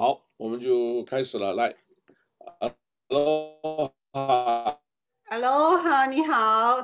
[0.00, 1.52] 好，我们就开始了。
[1.52, 1.76] 来
[3.10, 4.80] ，Hello，哈
[5.26, 6.78] ，Hello，哈，你好，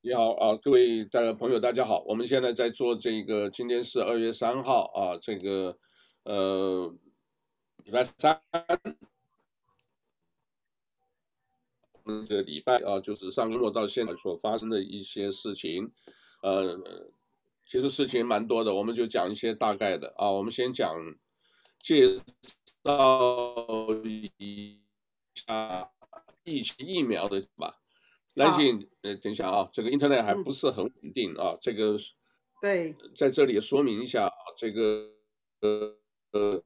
[0.00, 2.04] 你好啊，各位大家朋友，大家好。
[2.06, 5.76] 我们现在在做这个，今天是二月三号啊，这个
[6.22, 6.94] 呃
[7.82, 8.40] 礼拜三，
[12.28, 15.90] 这个礼拜啊，就是上周末到现在所发生的一些事情，
[16.40, 16.78] 呃，
[17.66, 20.88] 其实事情蛮多的，我们就讲一些大概的啊，我们先讲。
[21.80, 22.16] 介
[22.84, 24.80] 绍一
[25.34, 25.90] 下
[26.44, 27.80] 疫情疫苗的吧，
[28.34, 31.96] 来信，呃，等一下啊，这个 Internet 还不是很稳定啊，嗯、这个
[32.60, 35.10] 对，在这里说明一下啊，这个
[35.60, 35.98] 呃
[36.32, 36.62] 呃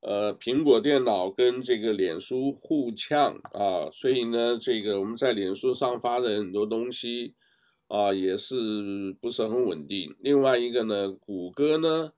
[0.00, 7.36] 呃，苹果电脑跟这个脸书互呛啊，所以呢，这个我们在脸书上发的很多东西。
[7.88, 10.14] 啊，也是不是很稳定。
[10.20, 12.12] 另外一个呢，谷歌呢，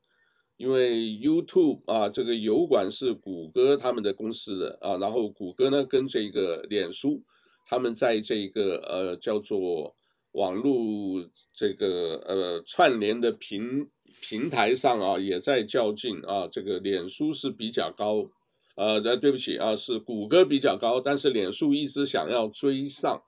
[0.56, 7.22] 因为 YouTube 啊，这个油管是谷歌他们的公司的啊，然后谷歌呢跟这个脸书，
[7.66, 9.94] 他们在这个呃叫做
[10.32, 13.88] 网络这个呃串联的平
[14.20, 16.48] 平台上啊，也在较劲啊。
[16.50, 18.28] 这个脸书是比较高，
[18.74, 23.22] 呃，对不起啊，是谷歌比较高，但是脸书一直想要追上。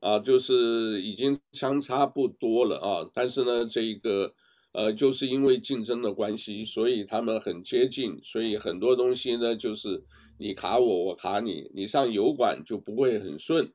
[0.00, 4.32] 啊，就是已经相差不多了啊，但是呢，这个
[4.72, 10.02] 呃，就是因为竞争的关系，所以他们很接近，所以很多东西呢，就是
[10.38, 13.70] 你卡我，我卡你，你上油管就不会很顺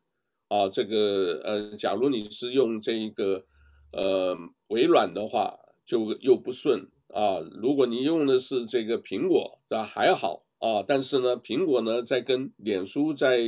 [0.47, 0.67] 啊。
[0.67, 3.45] 这个呃，假如你是用这一个
[3.91, 4.35] 呃
[4.69, 7.39] 微软的话，就又不顺啊。
[7.61, 13.45] 如果你用的是这个苹果，那还好啊，但是呢，苹果呢在跟脸书在。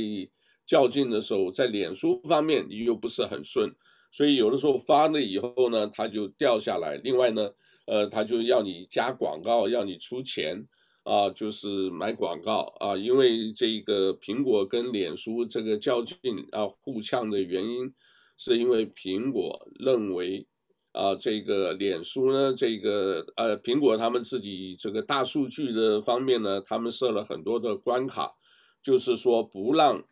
[0.68, 3.74] 较劲的时候，在脸书方面你又不是很顺，
[4.12, 6.96] 所以有的时候发了以后呢，它就掉下来。
[7.02, 7.50] 另外呢，
[7.86, 10.62] 呃，它就要你加广告，要你出钱
[11.04, 12.94] 啊，就是买广告啊。
[12.94, 16.16] 因为这个苹果跟脸书这个较劲
[16.52, 17.90] 啊，互呛的原因，
[18.36, 20.46] 是因为苹果认为
[20.92, 28.34] 啊，这个脸书呢，这个呃，苹果他们自己这个大数据的方面呢，他们设了很多的关卡，
[28.82, 30.04] 就是说不让。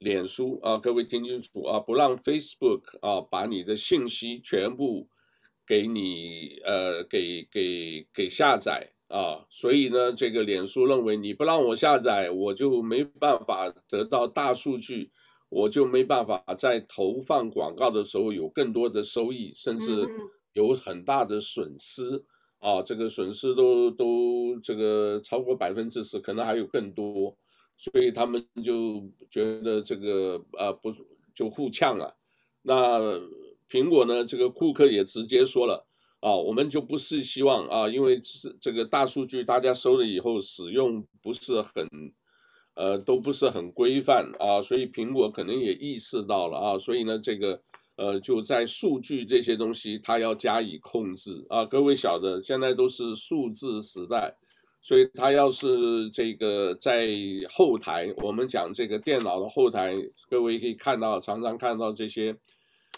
[0.00, 5.06] 脸书啊，各位听清楚啊，不让 Facebook 啊把你的信息全部
[5.66, 15.10] 给你呃给给给下载啊，所以呢，这个脸书认为你不让我下载，我就没办法得到大数据，
[15.50, 20.08] 我就没办法在投放广告的时候有更多的收益，甚至
[20.54, 22.24] 有很大的损失
[22.58, 27.36] 啊，这个损失都都这个超过百分之十，可能还有更多。
[27.82, 30.94] 所以他们就觉得这个呃不
[31.34, 32.14] 就互呛了，
[32.60, 33.00] 那
[33.70, 35.86] 苹果呢，这个库克也直接说了
[36.20, 41.88] 啊，我们就不是希望啊，因为是这个大数据大家收了以后使用不是很
[42.74, 47.62] 呃都不是很规范啊，所以苹果可能也意识到了啊，所以呢这个
[47.96, 54.36] 呃就在数据这些东西它要加以控制啊，各位晓得现在都是数字时代。
[54.82, 57.08] 所以他要是这个在
[57.50, 59.94] 后台，我们讲这个电脑的后台，
[60.28, 62.34] 各位可以看到，常常看到这些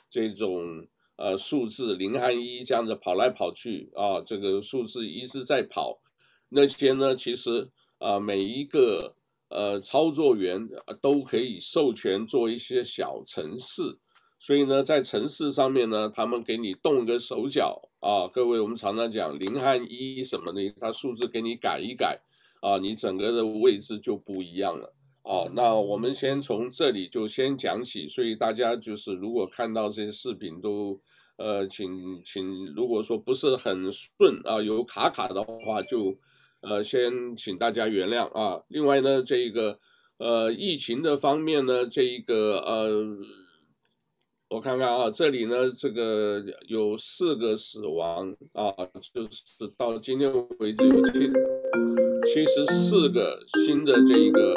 [0.09, 6.01] 这种呃数字零和一这样子跑来跑去啊，这个数字一直在跑。
[6.51, 7.69] 那些呢，其实
[7.99, 9.17] 啊每一个
[9.49, 10.69] 呃操作员
[11.01, 13.99] 都可以授权做一些小程式。
[14.39, 22.21] 所以呢，在城市上面呢，他们给你动个手脚啊，各位，我们常常讲零和一什么的，它数字给你改一改
[22.61, 24.93] 啊，你整个的位置就不一样了
[25.23, 25.49] 啊。
[25.55, 31.01] 那我们先从这里就先讲起，所以大家就是如果看到这些视频都，
[31.37, 36.19] 呃，请请如果说不是很顺啊，有卡卡的话就，就
[36.63, 38.65] 呃先请大家原谅啊。
[38.67, 39.79] 另外呢，这个
[40.19, 43.17] 呃疫情的方面呢，这一个呃。
[44.53, 48.71] 我看看啊，这里呢，这个有四个死亡啊，
[49.01, 51.21] 就是到今天为止有七
[52.27, 54.55] 七十四个新的这一个，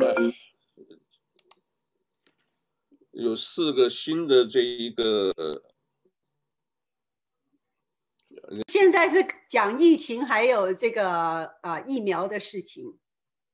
[0.00, 0.34] 哎，
[3.12, 5.32] 有四个新的这一个。
[8.66, 11.08] 现在是讲疫情，还有这个
[11.62, 12.98] 啊疫苗的事情。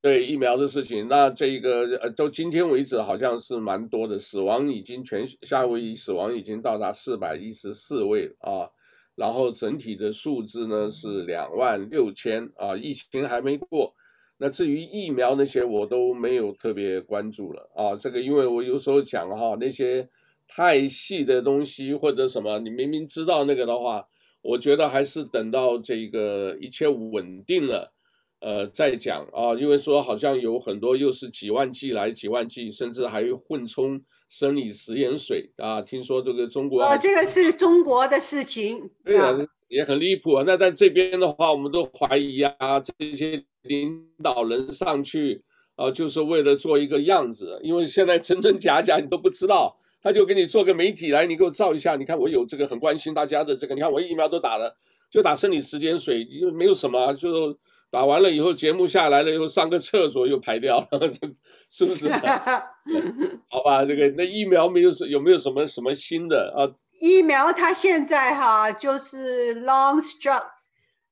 [0.02, 8.70] 对疫苗的事情，那这个呃，到今天为止好像是蛮多的，死亡已经全夏威夷死亡已经到达四百一十四位啊，
[9.14, 13.94] 然后整体的数字呢是两万六千啊，疫情还没过。
[14.38, 20.08] 那至于疫苗那些我都没有特别关注了啊，这个因为我有时候讲哈，那些
[20.48, 24.08] 太细的东西或者什么，你明明知道那个的话，
[24.40, 27.92] 我觉得还是等到这个一切稳定了，
[28.40, 29.54] 呃，在讲啊。
[29.54, 35.80] 因为说好像有很多又是几万剂来几万剂，甚至还混充生理食盐水啊。
[35.80, 39.36] 听说这个中国哦，这个是中国的事情，对啊，
[39.68, 40.44] 也很离谱啊。
[40.46, 45.42] 那在这边的话，我们都怀疑啊，这些领导人上去
[45.76, 49.76] 啊，就是为了做一个样子，因为现在真真假假你都不知道。
[50.02, 54.74] 他就给你做个媒体来，你给我照一下，你看我有这个很关心大家的这个，你看我疫苗都打了，
[55.10, 57.54] 就打生理时间水，又没有什么，就
[57.90, 61.12] 打完了以后节目下来了以后上个厕所又排掉了，
[61.68, 62.08] 是不是？
[63.48, 66.70] 好吧，这个那疫苗没有什有没有什么什么新的啊？
[67.00, 70.50] 疫苗它现在哈就是 Long Struct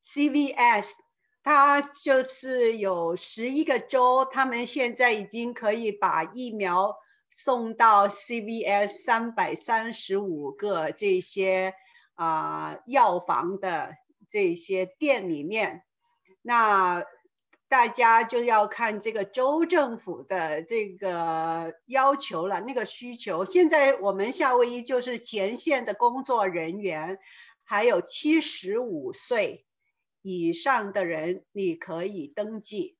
[0.04, 0.90] CVS，
[1.42, 6.96] 它就是有十一个州，他们现在已经可以把疫苗。
[7.30, 11.74] 送到 CVS 三百三十五个这些
[12.14, 13.90] 啊、呃、药房的
[14.30, 15.82] 这些店里面，
[16.48, 17.04] 那
[17.68, 23.44] 大家就要看这个州政府的这个要求了，那个需求。
[23.44, 27.18] 现在我们夏威夷就是前线的工作人员，
[27.64, 29.66] 还有七十五岁
[30.22, 32.96] 以上的人，你可以登记。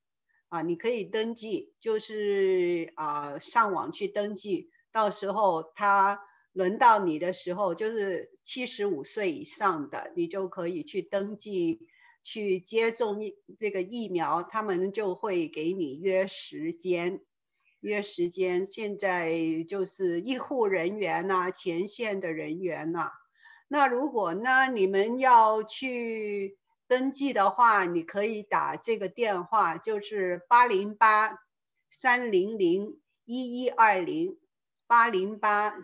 [0.50, 6.20] 啊，你可以登记，就是啊，上网去登记，到时候他
[6.52, 11.88] 轮到你的时候，就是七十五岁以上的，你就可以去登记，
[12.28, 17.22] 去接种疫这个疫苗，他们就会给你约时间，
[17.80, 18.66] 约时间。
[18.66, 19.32] 现在
[19.66, 23.12] 就是医护人员呐、前线的人员呐、
[23.68, 26.58] 那如果呢，你们要去。
[26.90, 31.38] 登记的话，你可以打这个电话，就是八零八
[31.90, 34.38] 三零零一一二零，
[34.86, 35.74] 八零八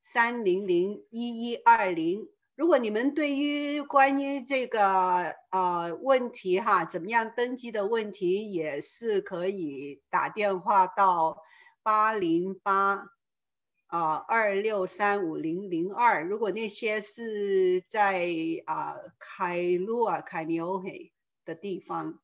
[0.00, 2.26] 三零零一一二零。
[2.56, 11.42] 如果你们对于关于这个呃问题哈，怎么样登记的问题，也是可以打电话到
[11.82, 13.10] 八零八。
[13.88, 16.24] 啊，二六三五零零二。
[16.24, 18.28] 如果那些是在
[18.66, 21.12] 啊凯鲁啊凯尼欧黑
[21.44, 22.18] 的地方，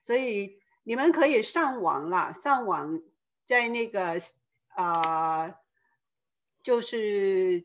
[0.00, 2.32] 所以你们可以上网啦。
[2.32, 3.00] 上网
[3.44, 4.18] 在那个
[4.74, 5.54] 啊，
[6.64, 7.64] 就是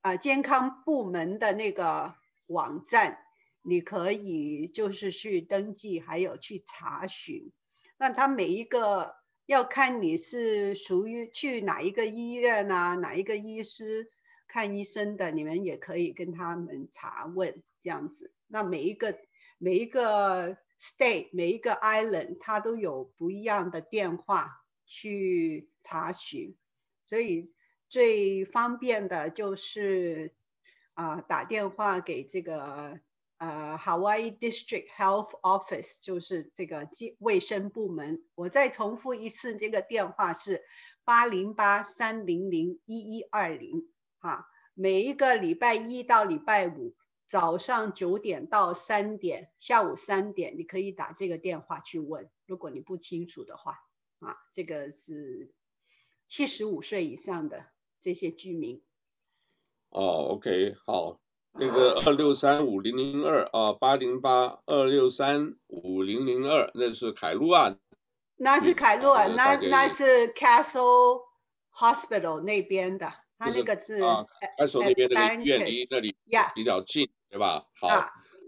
[0.00, 2.14] 啊健康部门的那个
[2.46, 3.18] 网站，
[3.62, 7.52] 你可以就是去登记，还有去查询。
[7.98, 9.18] 那他每一个。
[9.46, 14.06] 要看你是属于去哪一个医院啊，哪一个医师
[14.46, 18.32] 看医生的，你们也可以跟他们查问这样子。
[18.46, 19.18] 那每一个
[19.58, 26.54] 每一个 state 每一个 island 它都有不一样的电话去查询，
[27.04, 27.52] 所以
[27.90, 30.32] 最方便的就是
[30.94, 32.98] 啊、打电话给这个。
[33.42, 36.86] 呃、，Hawaii District Health Office 就是这个
[37.20, 38.22] 卫生部门。
[38.34, 40.62] 我再重复一次，这个电话是
[41.04, 43.88] 八零八三零零一一二零。
[44.18, 46.94] 哈，每一个礼拜一到礼拜五
[47.26, 52.28] 早上九点到三点，下午三点，你可以打这个电话去问。
[52.44, 53.78] 如果你不清楚的话，
[54.18, 55.50] 啊，这个是
[56.28, 57.64] 七十五岁以上的
[58.00, 58.80] 这些居民。
[59.90, 61.20] 哦，OK，好。
[61.54, 67.76] 那个二六三五零零二啊，八零八二六三五零零二，那是凯路啊，
[68.36, 71.22] 那是凯路啊，那那是 Castle
[71.74, 76.14] Hospital 那边的，他那个是 Castle 那边的医院离那里
[76.54, 77.66] 比较近，对吧？
[77.80, 77.88] 好，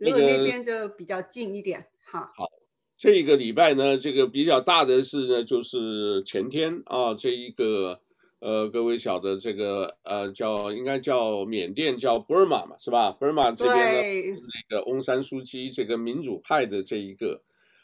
[0.01, 2.31] 如果那边就比较近一点，哈。
[2.37, 2.49] 好，
[2.97, 8.01] 这个礼拜呢，这个比较大的是呢，就是前天啊，这一个。
[8.43, 17.41] 呃，各位晓得这个呃，叫应该叫缅甸叫 Burma 嘛，是吧？Burma 这边呢，那个翁山书记这个民主派的这一个，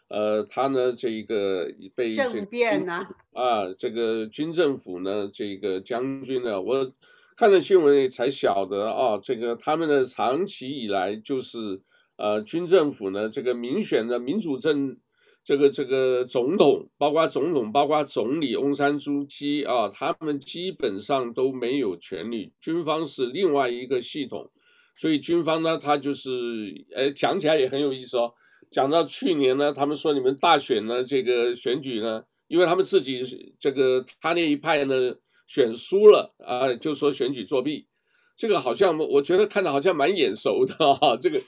[0.08, 6.90] 呃，他呢这一个被政变呢啊，这个军政府呢这个将军呢，我
[7.36, 11.80] 看了新闻才晓得啊，这个他们的长期以来就是
[12.16, 14.96] 呃军政府呢这个民选的民主政。
[15.48, 22.52] 这个这个总统，包括总统，包括总理翁山苏姬啊，他们基本上都没有权利。
[22.60, 24.50] 军方是另外一个系统，
[24.94, 28.30] 所以军方呢，他就是，哎，讲起来也很有意思哦。
[28.70, 33.22] 讲到去年呢，他们说你们大选呢，这个选举呢，因为他们自己
[33.58, 35.14] 这个他那一派呢
[35.46, 37.87] 选输了啊，就说选举作弊。
[38.38, 41.42] 这个好像我觉得看着好像蛮眼熟的哈，这个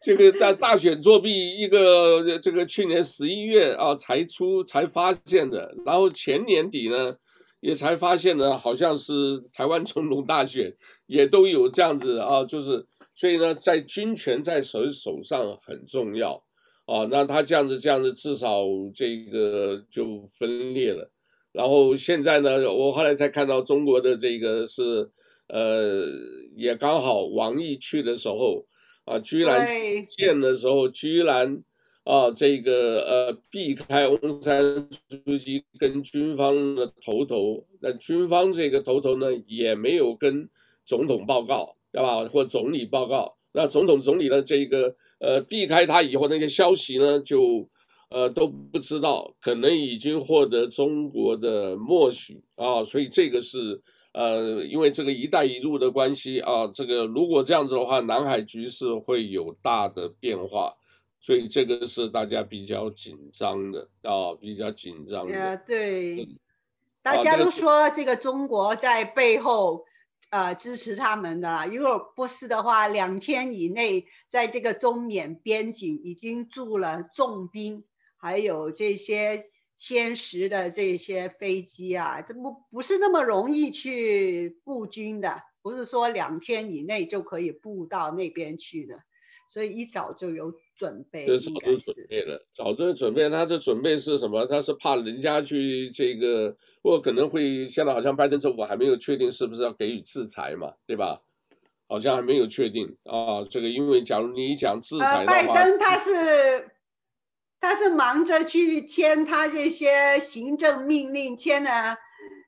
[0.00, 7.14] 这个大大选作弊一个这个去年十一月啊才出才发现的，然后前年底呢
[7.60, 10.74] 也才发现呢，好像是台湾总统大选
[11.06, 16.42] 也都有这样子啊，就是所以呢，在军权在谁手上很重要
[16.86, 17.06] 啊。
[17.10, 18.62] 那他这样子这样子，至少
[18.94, 21.10] 这个就分裂了。
[21.52, 25.08] 然后现在呢，我后来才看到中国的这个是
[25.48, 26.06] 呃，
[26.56, 28.64] 也刚好王毅去的时候
[29.04, 29.66] 啊，居然
[30.16, 31.58] 见的时候居然。
[32.04, 34.62] 啊，这个呃，避开翁山
[35.08, 40.46] 书记跟军方的头头，那军方这个头头呢，也没有跟
[40.84, 42.22] 总统报告，对吧？
[42.26, 43.34] 或总理报告。
[43.52, 47.66] 那总统、总理的这个呃，避开他以后，那些消息呢，就
[48.10, 52.84] 呃都不知道，可能已经获得中国的默许啊。
[52.84, 53.80] 所以这个是
[54.14, 60.74] 呃，因为这个“一带一路”的关系啊，这个如果这样子的话，南海局势会有大的变化。
[61.20, 65.56] 所以这个是大家比较紧张的啊，比较紧张的。
[65.66, 66.28] 对，
[67.02, 69.86] 大家都说这个中国在背后
[70.28, 77.84] 呃支持他们的，如果不是的话，两天以内在这个中缅边境已经驻了重兵，
[78.18, 79.40] 还有这些
[79.78, 88.96] 歼十的这些飞机啊，这不不是那么容易去布军的，不是说两天以内就可以布到那边去的。
[89.46, 93.28] 所以一早就有准备，早就准备了，早就准备。
[93.28, 94.46] 他的准备是什么？
[94.46, 101.20] 他是怕人家去这个，或可能会现在好像拜登政府还没有确定是不是要给予制裁嘛，对吧？
[101.86, 103.44] 好像还没有确定啊。
[103.48, 106.70] 这个因为假如你讲制裁的话，呃、拜登他是
[107.64, 111.96] 他是忙着去签他这些行政命令，签了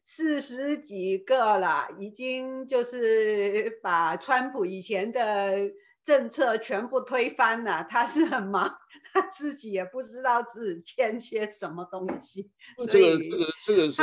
[0.04, 5.72] 四十几个了，已经就是把川普以前的。
[6.06, 8.78] 政策全部推翻了，他是很忙，
[9.12, 12.48] 他自己也不知道自己签些什么东西。
[12.88, 14.02] 这个这个这个是，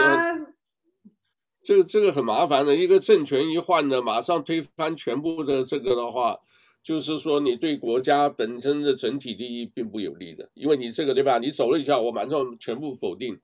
[1.63, 2.75] 这个这个很麻烦的。
[2.75, 6.38] 一个政权一换呢，马上推翻全部的这个的话，
[6.83, 11.39] 就是说你对国家本身的整体利益并不有利的，因为你这个对吧？
[11.39, 13.39] 你走了一下，我马上全部否定。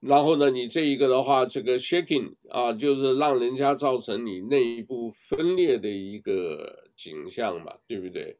[0.00, 8.38] 然后呢，你这一个的话，这个 shaking 啊，就是让人家造成你内部分裂的一个景象嘛，对不对？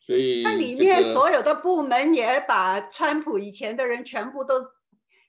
[0.00, 4.54] 所以那里面所有的部门也把川普以前的人全部都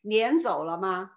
[0.01, 1.11] 撵走了吗？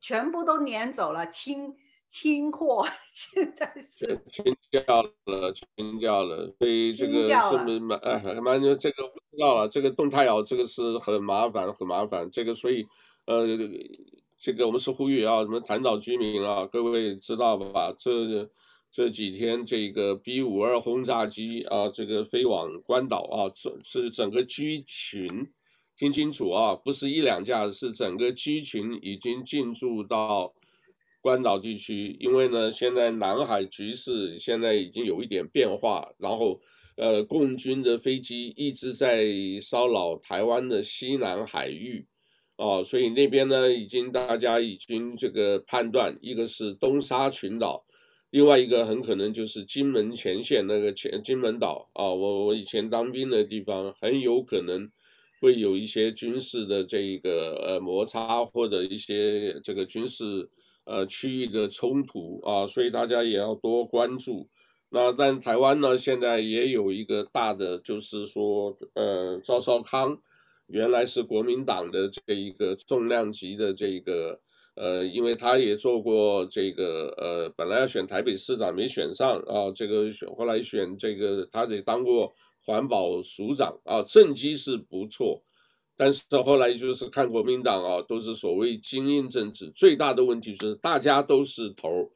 [0.00, 1.76] 全部都撵走了，清
[2.08, 6.54] 清货， 现在是清掉了，清掉了。
[6.58, 9.68] 所以这个是不是蛮哎，蛮就这个不知道了。
[9.68, 12.30] 这个动态啊，这个是很麻烦，很麻烦。
[12.30, 12.86] 这个所以。
[13.26, 13.44] 呃，
[14.38, 17.92] 这个我们是呼吁啊，什么潭岛居民啊，各位知道吧？
[17.98, 18.48] 这
[18.92, 25.28] 这几天这个 B 五二轰炸机啊，这个飞往关岛啊，整是整个机群，
[25.98, 30.54] 听清楚啊，不是一两架，是整个机群已经进驻到
[31.26, 32.16] 关岛地区。
[32.20, 36.60] 因为呢，现在南海局势现在已经有一点变化，然后
[36.94, 39.26] 呃，共军的飞机一直在
[39.60, 42.06] 骚扰台湾的西南海域。
[42.58, 47.84] 哦，所以那边呢，已经大家已经这个判断，一个是东沙群岛，
[48.30, 52.04] 另外一个很可能就是金门前线那个前金门岛啊。
[52.04, 54.88] 我我以前当兵的地方，很有可能
[55.42, 57.30] 会有一些军事的这个
[57.66, 60.48] 呃摩擦或者一些这个军事
[60.86, 64.48] 呃区域的冲突啊，所以大家也要多关注。
[64.88, 70.18] 那但台湾呢，现在也有一个大的，就是说呃赵少康。
[70.68, 74.40] 原来是国民党的这一个重量级的这个，
[74.74, 85.40] 呃，因为他也做过这个，呃，本来要选台北市长没选上啊，这个选后来选这个，他也当过环保署长啊，政绩是不错，
[85.96, 92.10] 但是后来就是看国民党啊，都是所谓精英政治，最大的问题是大家都是头，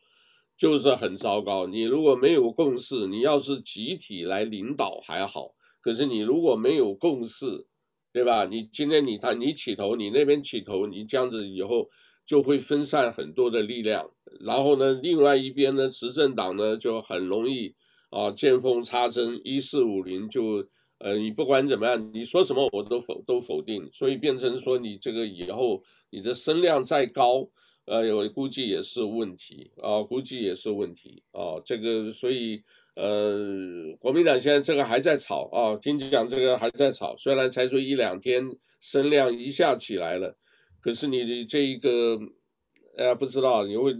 [0.57, 1.67] 就是很糟糕。
[1.67, 7.67] 你如果没有共识，你要是集体来领导还好，可是你如果没有共识，
[8.13, 8.45] 对吧？
[8.45, 11.89] 你今天你他你起头，你那边起头，你这样子以后
[12.27, 14.11] 就会分散很多的力量。
[14.41, 17.75] 然后呢，另外一边呢，执政党呢就很容易
[18.11, 20.69] 啊见缝插针，一四五零就
[21.01, 27.49] 呃，你不管怎么样，你说什么我都否都否定，所以变成说你这个以后你的声量再高，
[27.85, 32.63] 呃，我估计也是问题啊，估计也是问题啊，这个所以。
[32.97, 38.45] 呃，国民党现在这个还在吵啊，听讲这个还在吵，虽然才说一两天
[38.81, 40.37] 声量一下起来了，
[40.83, 42.19] 可是你的这一个，
[42.99, 43.95] 呃，不知道，因为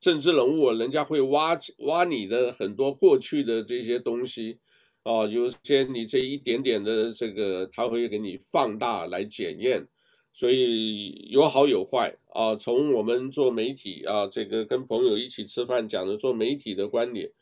[0.00, 4.58] 政治人物人家会挖挖你的很多过去的这些东西，
[5.02, 9.88] 啊，有些你这一点点的这个，他会给你放大来检验，
[10.34, 12.54] 所以有好有坏啊。
[12.54, 17.32] 从我们做媒体啊，这个跟朋友一起吃饭讲的做媒体的观点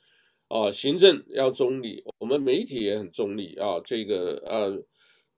[0.46, 3.80] 啊，行政要中立，我们媒体也很中立啊。
[3.84, 4.80] 这个呃，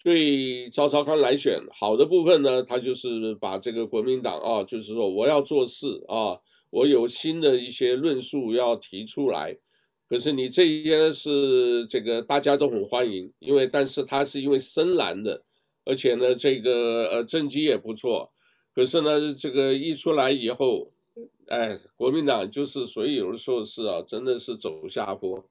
[0.04, 9.56] 对赵少康来选好的部分呢，他就是把这个国民党啊，就是说我要做事啊，我有新的一些论述要提出来。
[10.10, 15.44] 可是你这一些是这个大家都很欢迎，因为但是他是因为深蓝的。
[15.86, 18.30] 而且呢，这个呃政绩也不错，
[18.74, 20.92] 可是呢，这个一出来以后，
[21.46, 25.42] 哎，国民党就是所以有的时候是啊，真的是走下坡，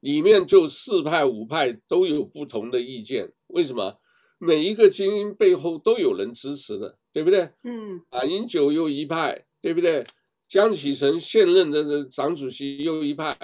[0.00, 3.32] 里面就四派五派都有不同的意见。
[3.48, 3.98] 为什么？
[4.38, 7.50] 每一个精英背后都有人支持的，对不对？
[7.64, 10.06] 嗯，马英九又一派，对不对？
[10.48, 13.36] 江启臣现任的党主席又一派。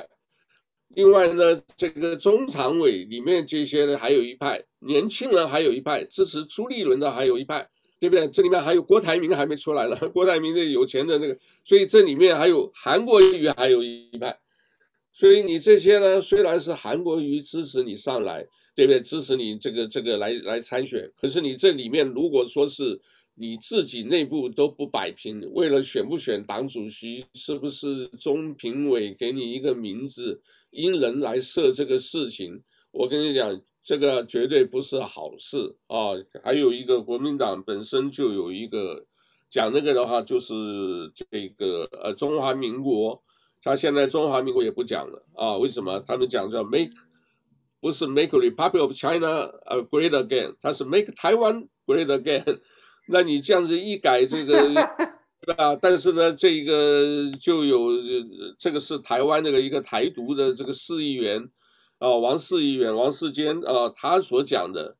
[0.94, 7.68] 另外呢，这个中常委里面这些呢，还有一派年轻人，还有一派支持朱立伦的，还有一派，
[8.00, 8.26] 对不对？
[8.28, 14.36] 这里面还有郭台铭还没出来呢， 郭台铭那有钱的那个，所以这里面还有韩国瑜，还有一派。
[15.12, 18.44] 所以你这些呢，虽然是韩国瑜支持你上来，
[18.74, 19.00] 对不对？
[19.00, 23.00] 支持你这个这个来来参选，可是你这里面如果说是
[23.36, 30.40] 你自己内部都不摆平，为了选不选党主席，是不是中评委给你一个名字？
[30.70, 32.62] 因人来设这个事情，
[32.92, 36.14] 我跟你讲，这个绝对不是好事啊！
[36.42, 39.06] 还有一个国民党本身就有一个
[39.48, 40.54] 讲那个的话，就是
[41.14, 43.22] 这个呃中华民国，
[43.62, 45.56] 他现在中华民国也不讲了啊？
[45.56, 45.98] 为什么？
[46.00, 46.90] 他们讲叫 make
[47.80, 52.60] 不是 make Republic of China 呃 great again，他是 make Taiwan great again。
[53.08, 54.56] 那你这样子一改这个。
[55.50, 55.76] 对吧？
[55.82, 57.90] 但是呢，这个就有
[58.56, 61.50] 这个是台湾那个一个台独的这个市议员
[61.98, 64.96] 啊，王市议员王世坚啊，他所讲的，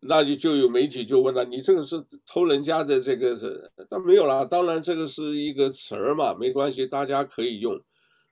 [0.00, 3.70] 那就就有媒体就问了，你这个是偷人家的这个是？
[3.90, 7.80] 那没有啦，当然这个是一个词儿嘛，没关系，大家可以用。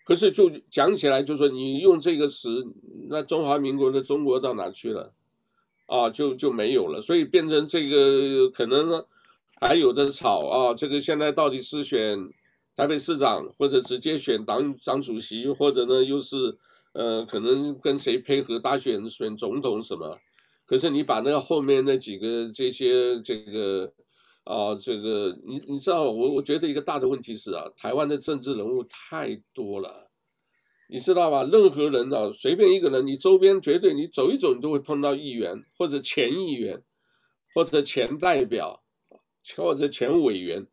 [0.05, 2.63] 可是就讲起来，就说你用这个词，
[3.09, 5.15] 那中华民国的中国到哪去了？
[5.87, 9.07] 啊，就就没有了，所以变成这个可能呢。
[9.67, 12.19] 还有的吵啊，这个现在到底是选
[12.77, 16.55] 台北市长，或者直接选党党主席，或者呢又是
[16.93, 20.19] 呃可能跟谁配合大选选总统什么？
[20.67, 23.91] 可是你把那个后面那几个这些这个
[24.45, 30.11] 啊这个你你知道我我觉得一个大的问题是啊，台湾的政治人物太多了，
[30.91, 31.43] 你知道吧？
[31.51, 36.83] 任何人啊，随便一个人，你周边绝对你走一走，你都会碰到议员或者前议员
[37.55, 38.84] 或者前代表。
[39.57, 40.67] 或者前委员，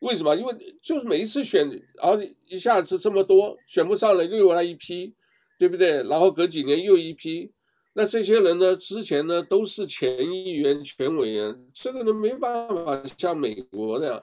[0.00, 0.34] 为什么？
[0.34, 5.14] 因为就是每一次选，然后一下子这么多选不上了，又有来一批，
[5.58, 6.02] 对不对？
[6.04, 7.50] 然后隔几年又一批，
[7.94, 14.22] 那这些人呢，之前呢都是前议员、前委员，这个呢没办法像美国那样，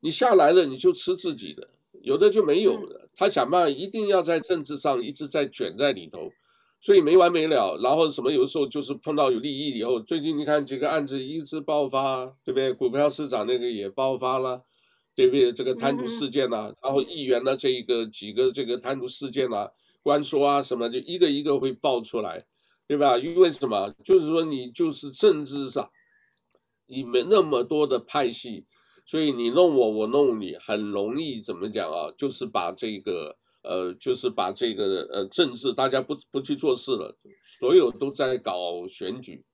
[0.00, 1.68] 你下来了你就吃自己的，
[2.02, 6.32] 有的就没有了，他想办法一定要在政治上一直在卷在里头。
[6.86, 12.72] 所以没完没了，然后什么有时候就是碰到有利益以后，最近你看几个案子一直爆发，对不对？
[12.72, 14.62] 股票市场那个也爆发了，
[15.12, 15.52] 对不对？
[15.52, 19.68] 这个贪渎事件呐、啊，然后议员的这一个几个这个贪渎事件啊，
[20.00, 22.46] 官说啊什么，就一个一个会爆出来，
[22.86, 23.18] 对吧？
[23.18, 23.92] 因为什么？
[24.04, 25.90] 就是说你就是政治上，
[26.86, 28.64] 你没那么多的派系，
[29.04, 32.14] 所以你弄我，我弄你，很容易怎么讲啊？
[32.16, 33.36] 就是把这个。
[33.68, 37.16] 呃，就是把这个呃政治，大家不不去做事了，
[37.58, 39.44] 所有都在搞选举，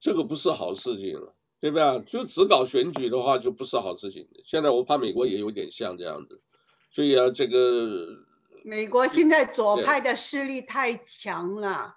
[0.00, 2.00] 这个不是好事情了，对不对？
[2.04, 4.28] 就只搞选举的话，就不是好事情。
[4.44, 6.42] 现在我怕美国也有点像这样子，
[6.90, 8.08] 所以啊，这个
[8.64, 11.94] 美国现在左派的势力太强了，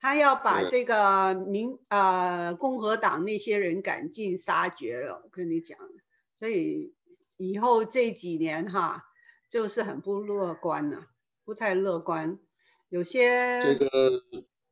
[0.00, 5.78] 他要把这个民呃共和党那些人赶尽杀绝了，我跟你讲，
[6.38, 6.94] 所以
[7.36, 9.04] 以后这几年哈。
[9.54, 11.06] 就是很不乐观呐、啊，
[11.44, 12.40] 不太乐观，
[12.88, 13.86] 有些这个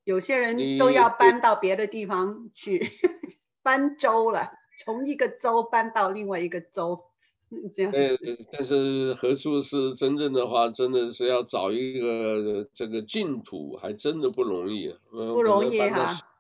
[0.02, 2.84] 有些人都要搬到别的地方去，
[3.62, 4.50] 搬州了，
[4.84, 7.00] 从一个州搬到另外一个州，
[7.72, 8.18] 这样子。
[8.52, 16.31] 但是何处是真正的话，真的是要找一个这个净土，还真的不容易，不容易哈。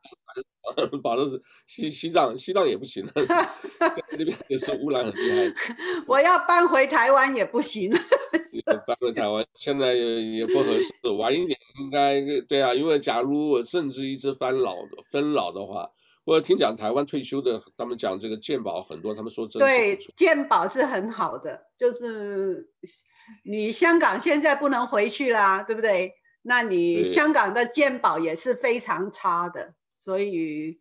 [1.02, 3.12] 把的是西西藏，西藏也不行了，
[4.16, 5.52] 那边也是污染很厉害。
[6.06, 7.98] 我要搬回台湾也不行了。
[8.86, 14.76] 搬回台湾现在也也不合适，晚一点应该对啊，因为假如我甚至一直翻老
[15.10, 15.90] 分老的话，
[16.24, 22.68] 我听讲台湾退休的，他们讲这个健保很多，他们说真的对健保是很好的，就是
[23.44, 26.12] 你香港现在不能回去啦，对不对？
[26.44, 29.74] 那你香港的健保也是非常差的。
[30.02, 30.76] 所以，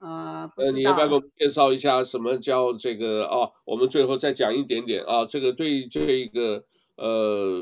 [0.00, 3.48] 呃，呃，你要不要给我们介绍一下什么叫这个啊？
[3.64, 5.24] 我们最后再讲一点点啊。
[5.24, 6.64] 这个对这个
[6.96, 7.56] 呃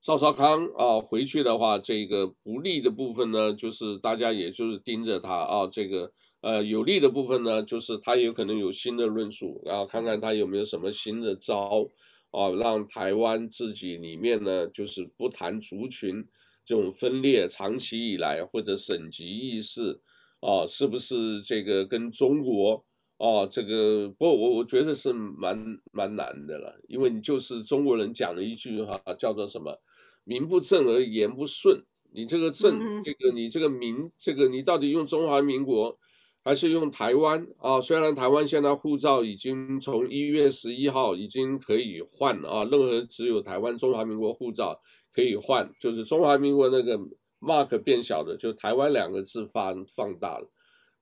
[0.00, 5.68] 赵少康啊回去的话，这个不利的部分呢，就是大家也就是盯着他啊。
[5.70, 11.90] 这个呃有利的部分呢，就是他有可能有新的论述，然后看看他有没有什么新的招
[12.30, 16.26] 啊，让台湾自己里面呢，就是不谈族群
[16.66, 20.02] 这种分裂，长期以来或者省级意识。
[20.40, 22.84] 啊，是不是这个跟中国
[23.16, 23.46] 啊？
[23.46, 25.58] 这个不，我我觉得是蛮
[25.90, 29.80] 蛮难的了，因为你就是中国人讲了一句话叫做什么
[30.24, 31.82] “名不正而言不顺”。
[32.12, 35.98] 你这个正，这个你这个名，这个你到底用中华民国
[36.44, 37.80] 还是用台湾啊？
[37.80, 44.80] 虽然台湾现在护照已经从一月十一号已经可以换了啊，任何只有台湾中华民国护照
[45.16, 47.00] 可以换，就是中华民国那个。
[47.38, 50.50] mark 变小的，就台湾两个字放放大了，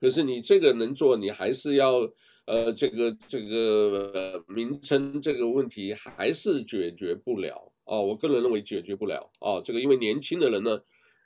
[0.01, 2.01] 可是你这个能做，你还是要
[2.45, 8.03] 呃这个这个、名称这个问题还是解决不了哦。
[8.03, 9.63] 我个人认为解决不了哦。
[9.65, 10.79] 这个因为年轻的人呢，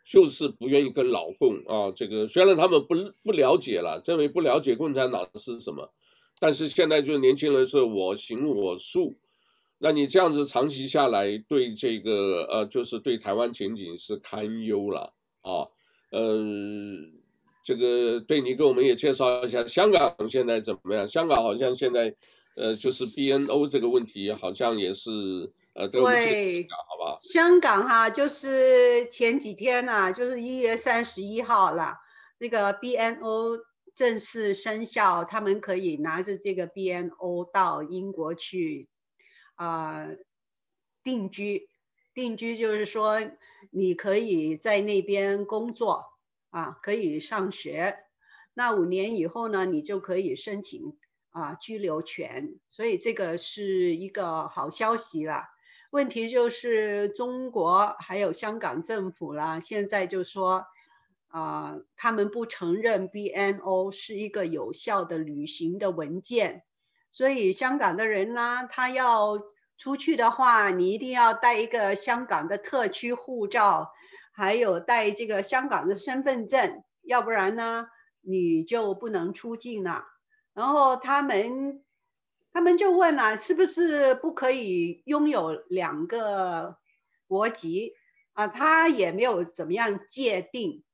[0.05, 1.91] 就是不愿意跟老共啊。
[1.97, 5.91] 这个虽然他们不不了解了，认为不了解共产党是什么，
[6.39, 9.17] 但是现在就是年轻人是我行我素。
[9.81, 15.67] 那你这样子长期下来，对这个呃，就是对台湾前景是堪忧了啊。
[16.11, 16.45] 呃，
[17.65, 21.07] 这个对你给我们也介绍一下香港现在怎么样？
[21.09, 22.13] 香港好像现在
[22.57, 25.11] 呃，就是 BNO 这个问题好像也是
[25.75, 27.19] 呃，对，好吧？
[27.23, 31.95] 香港哈，就是前几天呐、啊，就是一月三十一号了，
[32.39, 33.61] 那个 BNO
[33.95, 38.89] 正式生效，他们可以拿着这个 BNO 到英国去。
[39.59, 40.07] 啊、
[41.03, 41.69] 定居，
[42.15, 43.19] 定居就是说
[43.73, 46.07] 你可以在那边工作
[46.51, 47.99] 啊，可以上学。
[48.55, 50.97] 那五年以后呢，你就可以申请
[51.31, 52.55] 啊居留权。
[52.71, 55.43] 所以这个是一个好消息了。
[55.91, 60.67] 问题就是中国还有香港政府啦，现在就说
[61.27, 66.63] 啊，他们不承认 BNO 是一个有效的旅行的文件。
[67.11, 69.41] 所以香港的人呢，他要
[69.77, 73.93] 出去的话，你一定要带一个香港的特区护照，
[74.33, 77.89] 还有带这个香港的身份证，要不然呢，
[78.21, 80.05] 你就不能出境了。
[80.53, 81.85] 然后他们，
[82.53, 86.77] 他们就问了，是不是不可以拥有两个
[87.27, 87.95] 国籍
[88.33, 88.49] 啊？
[88.49, 90.85] 他也没有怎么样界定。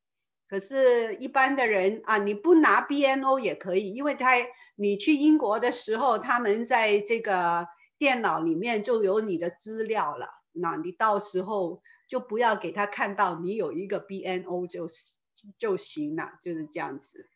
[0.54, 4.28] 可是，一般的人啊，你不拿 BNO 也可以，因为他。
[4.76, 7.66] 你去英国的时候，他们在这个
[7.98, 10.28] 电脑里面就有你的资料了。
[10.52, 15.14] 那你到时候就不要给他看到你有一个 BNO 就是
[15.58, 17.28] 就行了，就是这样子。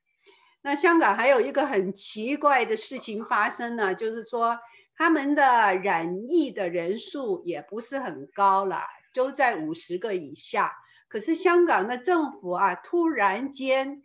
[0.62, 4.61] 那香港还有一个很奇怪的事情发生呢，就是说
[4.96, 5.42] 他们的
[5.76, 10.72] 染疫的人数也不是很高了，都在五十个以下。
[11.09, 14.03] 可是香港的政府啊，突然间。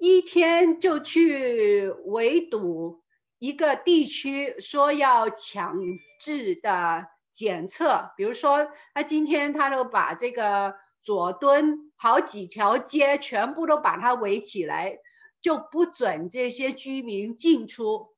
[0.00, 3.02] 一天就去围堵
[3.40, 5.74] 一个地区，说要强
[6.20, 15.00] 制的检测，比如说他今天他都把这个佐敦好几条街全部都把它围起来，
[15.40, 18.14] 就不准这些居民进出，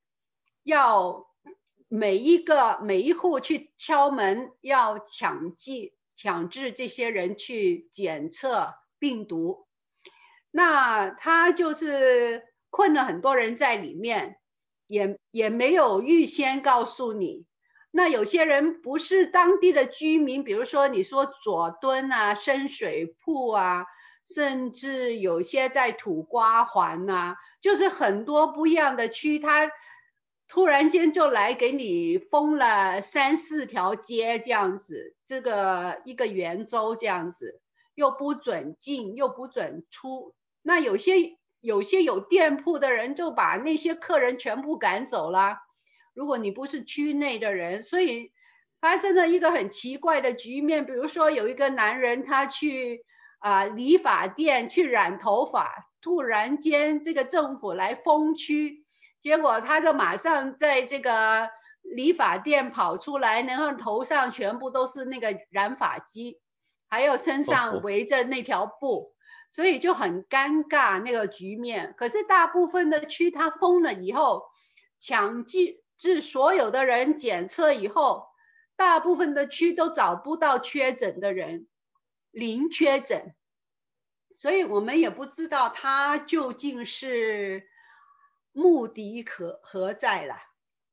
[0.63, 1.31] 要
[1.89, 9.67] 每一个每一户去敲门，要强制强制这些人去检测病毒。
[10.51, 14.37] 那他就是困了很多人在里面，
[14.87, 17.47] 也也没有预先告诉你。
[17.91, 23.87] 那有些人不是当地的居民，比如说你说佐敦啊、深水埗啊，
[24.35, 29.71] 甚至有些在土瓜环呐，就是很多不一样的区，他
[30.51, 37.61] 突然间就来给你封了三四条街这样子，这个一个圆周这样子，
[37.95, 40.35] 又不准进，又不准出。
[40.61, 45.59] 那有些有些有店铺的人就把那些客人全部赶走了。
[46.15, 48.33] 如果你不是区内的人，所以
[48.81, 50.85] 发生了一个很奇怪的局面。
[50.85, 53.05] 比如说有一个男人他去
[53.39, 58.85] 啊、理发店去染头发，突然间这个政府来封区，
[59.21, 61.51] 结果他就马上在这个
[61.83, 66.41] 理发店跑出来，然后头上全部都是那个染发剂，
[66.89, 69.15] 还有身上围着那条布。
[69.53, 74.45] 所以就很尴尬那个局面，可是大部分的区他封了以后，
[74.97, 78.29] 强制所有的人检测以后，
[78.77, 81.67] 大部分的区都找不到确诊的人，
[82.31, 83.35] 零确诊，
[84.33, 87.67] 所以我们也不知道他究竟是
[88.61, 90.35] 目的何何在了？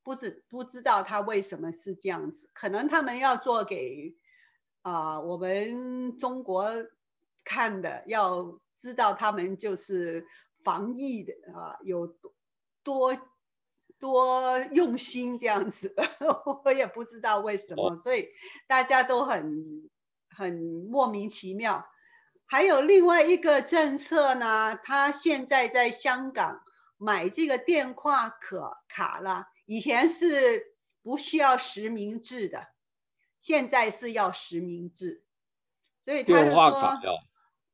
[0.04, 4.16] 不知不知道他为什么是这样子，可能他们要做给
[4.82, 6.72] 啊、呃、我们中国
[7.44, 10.26] 看的，要知道他们就是
[10.64, 12.16] 防疫的啊、呃、有
[12.84, 13.18] 多
[14.00, 15.94] 多用心这样子，
[16.64, 18.30] 我也不知道为什么，所以
[18.68, 19.90] 大家都很
[20.30, 20.54] 很
[20.90, 21.86] 莫名其妙。
[22.46, 26.62] 还有另外一个政策呢，他现在在香港
[26.98, 29.48] 买这个电话可卡了。
[29.66, 32.68] 以前是不需要实名制的，
[33.42, 35.24] 现在是要实名制，
[36.02, 37.00] 所以他就说，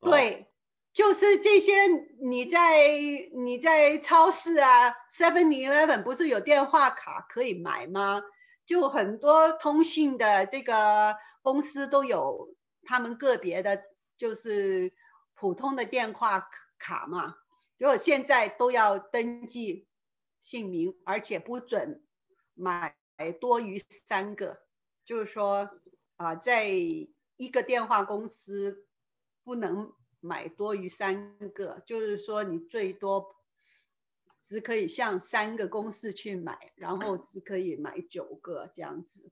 [0.00, 0.48] 对，
[0.92, 1.72] 就是这些
[2.20, 2.88] 你在
[3.34, 8.22] 你在超市啊，Seven Eleven 不是有电话卡可以买吗？
[8.66, 13.82] 就很多通信的这个公司都有他们个别的，
[14.16, 14.92] 就是
[15.34, 17.34] 普通的电话卡嘛，
[17.78, 19.86] 如果现在都要登记。
[20.40, 22.04] 姓名，而且不准
[22.52, 22.94] 买
[23.40, 24.60] 多于三个，
[25.06, 25.70] 就是说
[26.16, 28.86] 啊、在一个电话公司
[29.42, 33.34] 不能买多于三个，就是说你最多
[34.42, 39.30] 只可以向三个公司去买，然后只可以买九个这样子。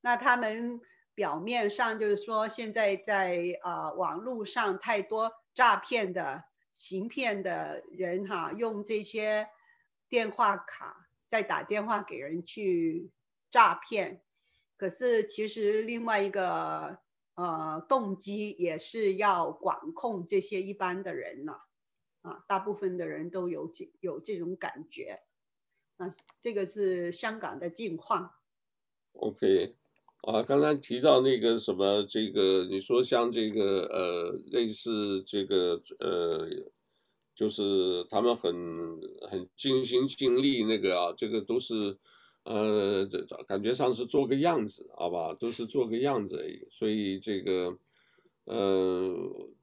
[0.00, 0.80] 那他们
[1.14, 6.44] 表面上就是说，现在在啊、网络上太多诈骗的
[6.74, 9.48] 行骗的人哈，用这些。
[10.06, 13.10] 电话卡再打电话给人去
[13.50, 14.22] 诈骗，
[14.76, 16.98] 可是其实另外一个
[17.34, 21.56] 呃动机也是要管控这些一般的人呢，
[22.20, 25.24] 啊，大部分的人都有这有这种感觉，
[25.96, 28.34] 啊，这个是香港的境况。
[29.14, 29.74] OK，
[30.26, 36.48] 啊，刚才提到那个什么，这个你说像这个呃类似这个呃。
[37.36, 38.54] 就是他们很
[39.28, 41.98] 很尽心尽力那个啊，这个都是，
[42.44, 43.04] 呃，
[43.44, 46.64] 感觉上是做个样子，好吧，都是做个样子而已。
[46.70, 47.76] 所以这个，
[48.44, 49.12] 呃，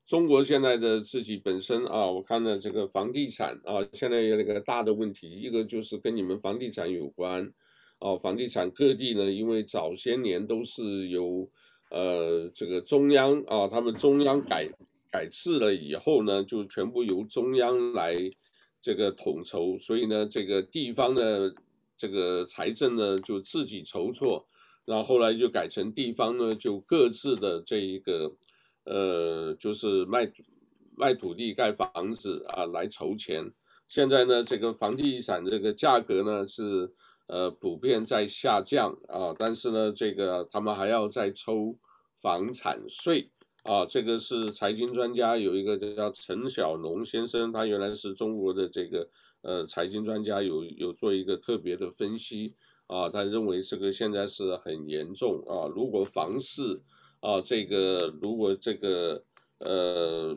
[0.05, 7.53] 中国现在的自己本身啊，我看到这个房地产啊，现在有那个大的问题，一个就是跟你们房地产有关，
[8.01, 11.49] 哦，房地产各地呢，因为早些年都是由，
[11.89, 14.69] 呃，这个中央啊，他们中央改。
[15.13, 18.15] 改制了以后呢，就全部由中央来
[18.81, 21.53] 这个统筹，所以呢，这个地方的
[21.97, 24.47] 这个财政呢就自己筹措，
[24.85, 28.31] 然后后来就改成地方呢就各自的这一个
[28.85, 30.31] 呃，就是卖
[30.95, 33.51] 卖土地盖房子啊来筹钱。
[33.89, 36.89] 现在呢，这个房地产这个价格呢是
[37.31, 41.77] 呃普遍在下降啊，但是呢，这个他们还要再抽
[42.19, 43.31] 房产税。
[43.63, 49.07] 啊，这个是财经专家，有一个叫陈小龙先生，他原来是中国的这个
[49.43, 52.55] 呃财经专家有，有有做一个特别的分析
[52.87, 56.81] 啊，他认为这个现在是很严重啊，如果房市
[57.19, 59.23] 啊这个如果这个
[59.59, 60.35] 呃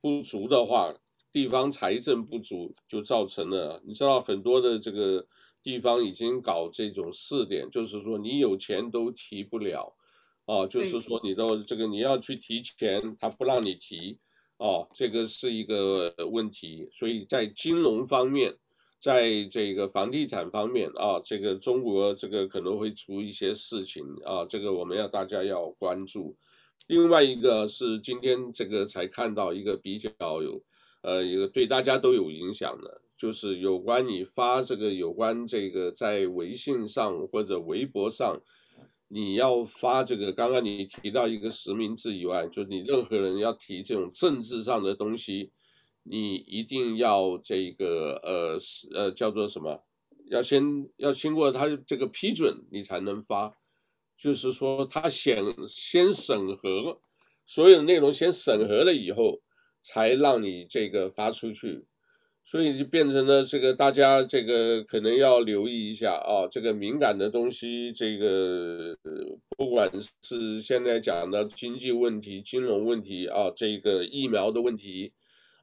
[0.00, 0.94] 不足的话，
[1.32, 5.26] 地方财政不足就造成了，你知道很多的这个
[5.66, 9.96] 地方已经搞这种试点，就是说你有钱都提不了。
[10.44, 14.16] 啊，就是说你的这个你要去提钱，他不让你提，
[14.58, 16.88] 啊，这个是一个问题。
[16.92, 18.54] 所以在金融方面，
[19.00, 26.36] 在这个房地产方面啊，这个中国这个可能会出一些事情啊，这个我们要大家要关注。
[26.86, 30.62] 另外一个是今天这个才看到一个比较有，
[31.02, 38.40] 呃，一个对大家都有影响的，就是有关你发这个有关这个在微信上或者微博上。
[39.08, 45.52] 你要发这个，刚刚你提到一个实名制以外，就你任何人要提这种政治上的东西，
[46.02, 48.58] 你一定要这个呃
[48.92, 49.84] 呃叫做什么？
[50.28, 53.56] 要先要经过他这个批准，你才能发。
[54.18, 57.00] 就是说他先先审核
[57.46, 59.40] 所有内容，先审核了以后，
[59.80, 61.86] 才让你这个发出去。
[62.48, 68.96] 所以就变成了这个，大家这个可能要留意一下啊，这个敏感的东西，这个
[69.56, 69.90] 不管
[70.22, 75.12] 是现在讲的经济问题、金融问题啊，这个疫苗的问题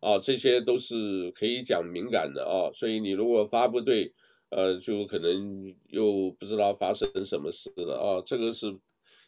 [0.01, 2.67] 啊，这些都是可以讲敏感的啊。
[2.73, 4.11] 所以你如果发不对，
[4.49, 8.21] 呃，就可能又不知道发生什么事了啊。
[8.25, 8.77] 这个是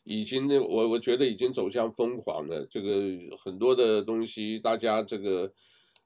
[0.04, 2.68] 已经我我觉得已经走向疯狂了。
[2.70, 2.92] 这个
[3.38, 5.54] 很多的东西，大家这个。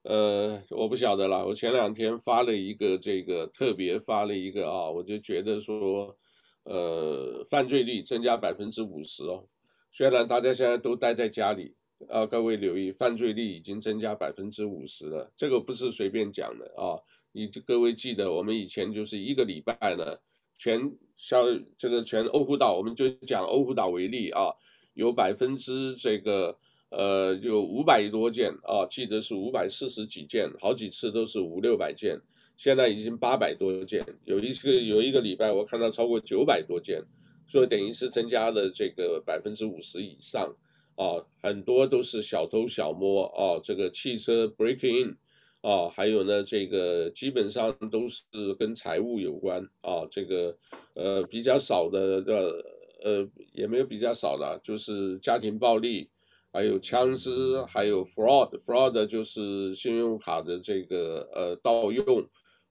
[0.09, 1.45] 呃，我不晓得了。
[1.45, 6.17] 我前两天发了一个这个特别发了一个啊，我就觉得说，
[6.63, 9.45] 呃，犯罪率增加百分之五十哦。
[9.93, 11.75] 虽然大家现在都待在家里
[12.09, 15.31] 啊，各位留意，犯罪率已经增加百分之五十了。
[15.35, 16.97] 这个不是随便讲的啊，
[17.31, 20.17] 你各位记得，我们以前就是一个礼拜呢，
[20.57, 21.45] 全像
[21.77, 24.49] 这个全欧胡岛，我们就讲欧胡岛为例啊，
[24.95, 26.57] 有百分之这个
[26.89, 32.19] 呃有五百多件啊，记得是五百四十几件，好几次都是五六百件，
[32.57, 37.03] 现在已经八百多件，有一个有一个礼拜我看到超过九百多件，
[37.47, 40.55] 所以等于是增加了这个百分之五十以上
[40.95, 45.17] 啊，很多都是小偷小摸啊，这个汽车 breaking in。
[45.61, 48.23] 啊，还有呢，这个基本上都是
[48.57, 50.57] 跟财务有关啊，这个
[50.93, 52.65] 呃比较少的的
[53.03, 56.09] 呃也没有比较少的，就是家庭暴力，
[56.51, 62.05] 还有枪支，还有 fraud，fraud 就是信用卡的这个呃盗用，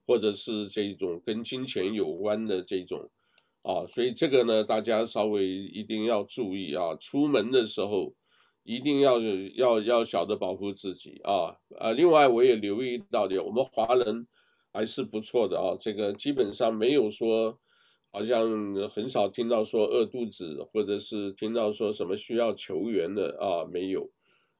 [0.07, 3.11] 或者是这种跟金钱有关的这种
[3.63, 8.15] 啊，所以这个呢，大家稍微一定要注意啊，出门的时候。
[8.65, 9.19] 一定要
[9.55, 11.57] 要要晓得保护自己啊！
[11.81, 14.27] 呃，另外我也留意到的，我们华人
[14.71, 15.75] 还是不错的啊。
[15.81, 17.59] 这个基本上没有说，
[18.11, 24.11] 好像很少听到说饿肚子，或者是听到说什么需要求援的啊，没有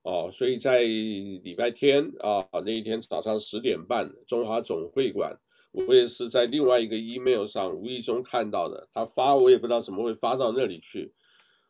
[0.03, 0.31] 啊。
[0.31, 5.39] 所以在礼拜天啊那一天早上十点半，中华总会馆，
[5.73, 11.13] 我也是在另外一个 email 上无意中看到的，他发我也不知道怎么会发到那里去。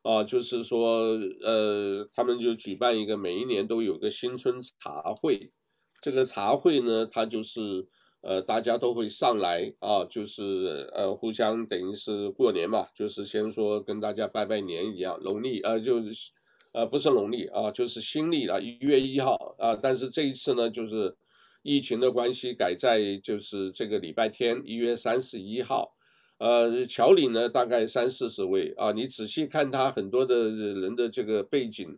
[0.03, 5.53] 啊，就是说，呃，他们就举办一个每一年都有个新春茶会，
[6.01, 7.87] 这个茶会呢，它就是，
[8.29, 16.31] 呃，大家都会上来啊，就是呃，互相等于是过年嘛，就是先说跟大家拜拜年一样，农历呃就是，
[16.75, 21.17] 呃不是农历啊，就是新历了，一月一号啊，但是这一次呢，就是
[21.63, 25.95] 疫情的关系改在就是这个礼拜天一月三十一号。
[26.37, 28.93] 呃，桥里呢，大概三四十位啊。
[28.93, 31.97] 你仔细看他很多的人的这个背景，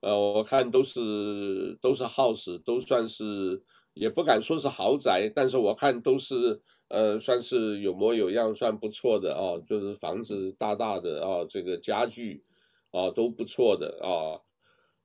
[0.00, 3.60] 呃，我看都是都是 house，都算是
[3.94, 9.60] 也不敢说是豪宅，但是我看都是呃算是有模有样，算不错的啊。
[9.66, 12.42] 就是房子大大的啊，这个家具
[12.90, 14.40] 啊都不错的啊。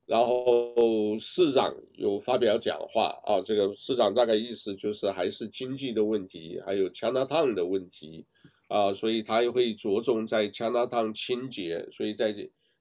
[0.06, 8.26] 然后市长有发表讲话啊，这个市长大概意思就是还是经济的问题，还有 Chinatown 的问题。
[8.68, 12.34] 啊，所以他也会着重在 Chinatown 清洁，所以在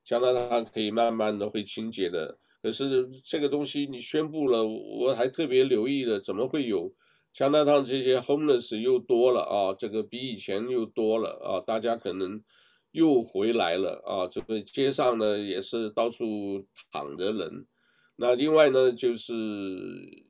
[0.04, 2.38] 腔纳烫可以慢慢的会清洁的。
[2.62, 6.93] 可是这个东西你宣布了，我还特别留意了，怎么会有
[7.34, 9.76] 加拿大这些 homeless 又多了啊？
[9.78, 12.41] 这个比以前又多了啊，大家可能
[12.91, 14.28] 又回来了啊。
[14.28, 17.65] 这个街上呢也是到处躺着人。
[18.15, 19.36] 那另外呢，就是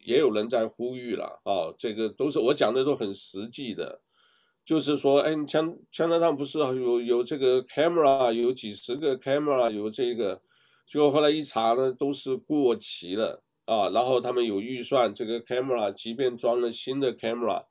[0.06, 4.02] 也有人在呼吁了啊，这个都是我讲的都很实际的。
[4.66, 10.42] 就是说，哎，枪枪台上不是有有这个 camera，有几十个 camera，有这个，
[10.88, 13.90] 结果后来一查呢，都是过期了啊。
[13.90, 17.66] 然后他们有预算，这个 camera 即便装了新的 camera，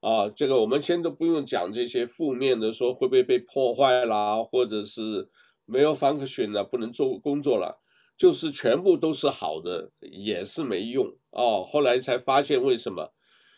[0.00, 5.28] 啊，这个我们先都不用讲这些负面的，说会不会被破坏啦，或者是
[5.66, 7.80] 没有 function 了，不能做工作了，
[8.16, 11.64] 就是全部都是好的，也是没用啊。
[11.66, 13.12] 后来才发现为什么，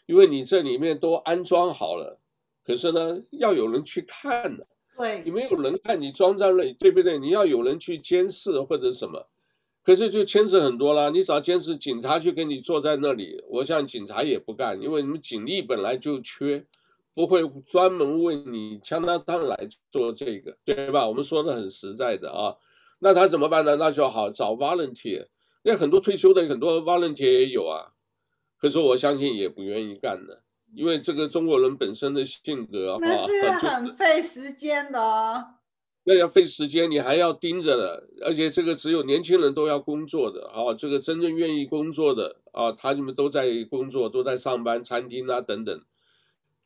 [0.07, 2.19] 因为你这里面都安装好了。
[2.65, 7.19] 可是呢，要有人去看的，对，你没有人看，你装在那里，对不对？
[7.19, 9.29] 你要有人去监视或者什么，
[9.83, 11.09] 可是就牵扯很多啦。
[11.11, 16.67] 你找监视警察去给你坐在那里，我想警察也不干，因为你们警力本来就缺，
[17.15, 21.09] 不会专门为你枪他当来做这个，对吧？
[21.09, 22.55] 我们说的很实在的啊，
[23.01, 23.77] 那他怎么办呢？
[23.77, 25.27] 那就好找 volunteer，
[25.65, 27.95] 那很多退休的很多 volunteer 也有啊，
[28.59, 30.42] 可是我相信也不愿意干的。
[30.75, 35.45] 因为这个中国人本身的性格啊，那是很费时间的哦。
[36.05, 40.75] 那要费时间，你还要盯着的，而且这个只有年轻人都要工作的啊。
[40.75, 45.81] 这个真正愿意工作的啊，他们都在工作，都在上班，餐厅啊等等。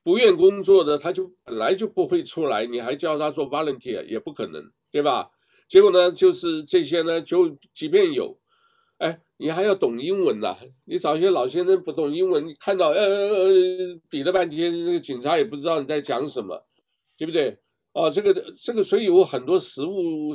[0.03, 5.31] 不愿工作的，他就本来就不会出来，你还叫他做 volunteer 也不可能，对吧？
[5.69, 8.39] 结果呢，就是这些呢，就即便有，
[8.99, 9.21] 哎。
[9.39, 10.57] 你还要懂英文呐、
[10.87, 16.65] 你找一些老先生不懂英文，你看到呃呃比了半天，那个警察也不知道你在讲什么，
[17.19, 17.59] 对不对？
[17.93, 20.33] 哦，这个这个，所以有很多实务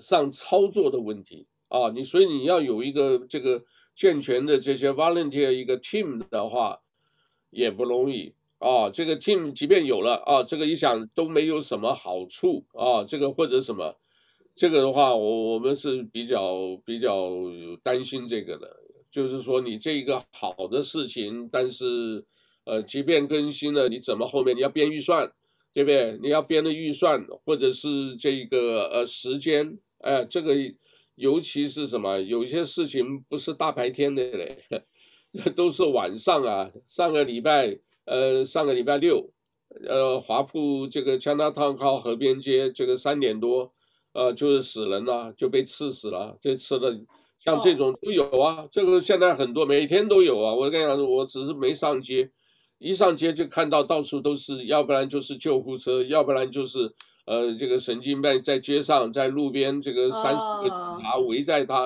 [0.00, 1.88] 上操作的问题啊。
[1.88, 6.78] 你所以你要有一个这个健全的这些 volunteer 一个 team 的话，
[7.50, 8.88] 也不容易啊。
[8.88, 13.02] 这个 team 即便有了啊，这个一想都没有什么好处啊。
[13.02, 13.96] 这个或者什么。
[14.60, 17.30] 这个的话，我我们是比较比较
[17.82, 18.68] 担心这个的，
[19.10, 22.22] 就是说你这一个好的事情，但是
[22.64, 25.32] 呃，即便更新了，你怎么后面你要编预算，
[25.72, 26.18] 对不对？
[26.20, 30.54] 你要编的预算，或者是这个呃时间，哎，这个
[31.14, 32.20] 尤其是什么？
[32.20, 34.58] 有些事情不是大白天的嘞，
[35.56, 36.70] 都是晚上啊。
[36.84, 39.32] 上个礼拜，呃，上个礼拜六，
[39.88, 43.72] 呃，华埠这个枪刀汤靠河边街，这个三点多，
[44.12, 47.00] 呃，就是死人了，就被刺死了，这刺的
[47.38, 48.66] 像这种都有啊。
[48.70, 50.54] 这个现在很多，每天都有啊。
[50.54, 52.30] 我跟你讲，我只是没上街，
[52.78, 56.94] 一上街就看到到处都是，要不然就是救护车，要不然就是。
[57.26, 61.84] 呃，这个神经病在街上，在路边，这个三十个警察围在他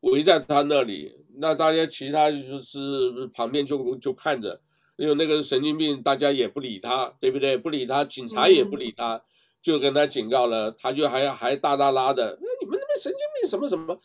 [0.00, 0.12] ，oh.
[0.12, 1.12] 围在他那里。
[1.38, 4.60] 那大家其他就是旁边就就看着，
[4.96, 7.56] 因为那个神经病，大家也不理他，对不对？
[7.56, 9.22] 不理他，警察也不理他，mm.
[9.66, 14.00] 就跟他警告了，他就还还大大拉的，那你们那边神经病什么什么？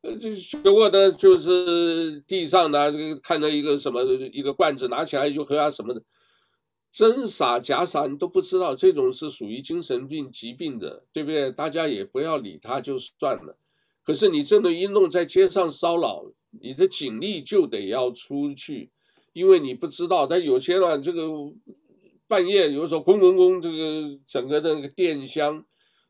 [0.00, 6.02] 呃，就结果呢，就是地上呢，这个看到一个什么一个罐子，拿起来就喝啊什么的。
[6.90, 11.50] 真傻假傻你都不知道，这种是属于精神病疾病的，对不对？
[11.50, 13.58] 大家也不要理他就算了。
[14.02, 16.24] 可是你真的一弄在街上骚扰，
[16.62, 18.90] 你的警力就得要出去，
[19.34, 20.26] 因为你不知道。
[20.26, 21.28] 但有些人这个
[22.28, 25.64] 半夜有时候咣咣咣，这个整个的那个电箱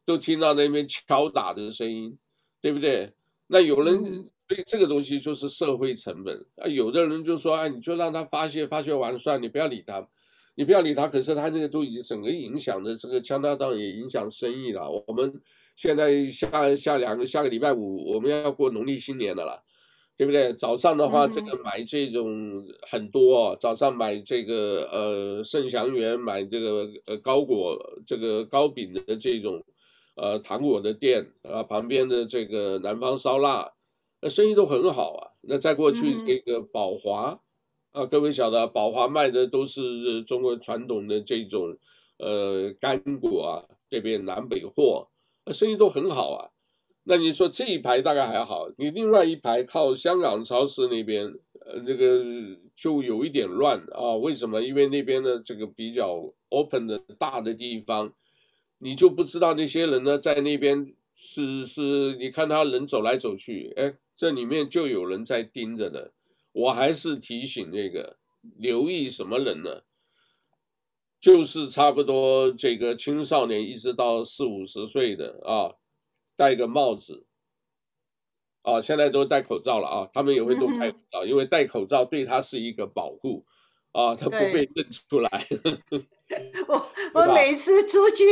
[0.04, 2.16] 都听到那边敲打的声音，
[2.60, 3.12] 对不对？
[3.48, 6.66] 那有人所以这个东西就是社会成本啊。
[6.66, 10.08] 有的人就说啊，你就让他发泄发泄完算，你不要理他。
[10.58, 14.90] 你不要理他，可是他那个都已经整个影响的这个加拿大也影响生意了。
[15.06, 15.30] 我们
[15.74, 19.62] 现在下下两个下个礼拜五我们要过农历新年的了，
[20.16, 20.52] 对不对？
[20.54, 29.62] 早上的话，这个买这种很多，哦，早上买这个呃盛祥园，买这个呃糕果这个糕饼的这种
[30.14, 33.70] 呃糖果的店啊，旁边的这个南方烧腊，
[34.22, 35.30] 那生意都很好啊。
[35.42, 37.38] 那再过去这个宝华。
[37.92, 41.74] 啊，各位晓得，宝华卖的都是中国传统的这种，
[42.18, 45.08] 呃，干果啊，这边南北货，
[45.46, 46.50] 生意都很好啊。
[47.08, 51.24] 那你说这一排大概还好，你另外一排靠香港超市那边，
[51.64, 52.24] 呃，那个
[52.74, 54.16] 就有一点乱啊。
[54.16, 54.60] 为什么？
[54.60, 58.12] 因为那边的这个比较 open 的大的地方，
[58.78, 66.12] 你就不知道那些人呢，在那边是是，你看他人走来走去，哎，这里面就有人在盯着的。
[66.50, 68.16] 我还是提醒那个
[68.56, 69.82] 留意什么人呢？
[71.20, 75.74] 就是差不多这个青少年一直到四五十岁的啊，
[76.36, 77.26] 戴个帽子
[78.62, 83.44] 啊，现在都戴口罩了啊，他们也会都戴口罩，因为戴口罩对他是一个保护
[83.92, 85.46] 啊，他不被认出来。
[86.68, 88.24] 我 我每次出去。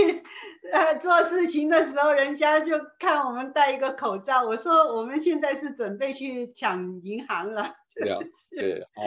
[0.72, 4.42] 呃，做事情的时候，人家就看我们戴一个口罩。
[4.42, 7.74] 我说我们现在是准备去抢银行了。
[7.94, 8.18] 对啊，
[8.50, 9.02] 对，好，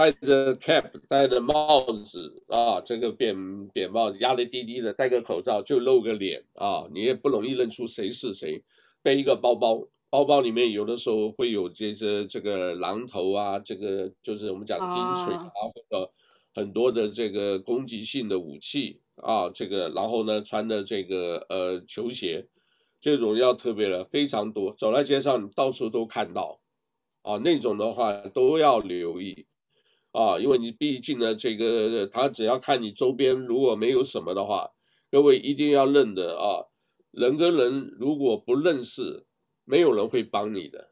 [0.00, 3.36] 戴着 cap，戴着帽子啊，这个扁
[3.68, 8.64] 扁帽子压得低低的，戴个口罩就露个脸啊，你也不容易认出谁是谁。
[9.02, 16.10] 背一个包包，包包里面有的时候会有这些这个榔头啊，这个就是我们讲的钉锤啊，或者
[16.54, 18.98] 很多的这个攻击性的武器。
[19.16, 22.46] 啊，这个，然后呢，穿的这个呃球鞋，
[23.02, 26.58] 这种要特别的非常多，走在街上到处都看到，
[27.20, 29.44] 啊，那种的话都要留意，
[30.12, 34.70] 啊，因为你毕竟呢，这个他只要看你周边如果没有什么的话，
[35.10, 36.66] 各位一定要认得啊，
[37.10, 39.24] 人跟人如果不认识，
[39.64, 40.90] 没有人会帮你的，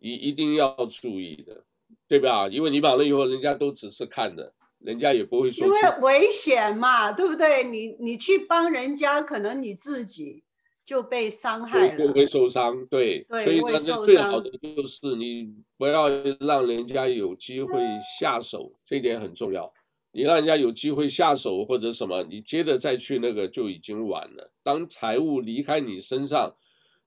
[0.00, 1.64] 你一定要注意的，
[2.06, 2.48] 对吧？
[2.48, 4.54] 因为你完了以后，人家都只是看的。
[4.80, 7.64] 人家也不会说，因为危险嘛，对不对？
[7.64, 10.43] 你你去帮人家，可能你自己
[10.84, 12.84] 就被伤害了，会会受伤。
[12.86, 16.08] 对，对，所以呢，最好的就是你不要
[16.40, 17.80] 让人家有机会
[18.18, 19.72] 下手，这一点很重要。
[20.12, 24.52] 你让人家有机会下手或者什么，你接着再去那个就已经晚了。
[24.62, 26.54] 当财物离开你身上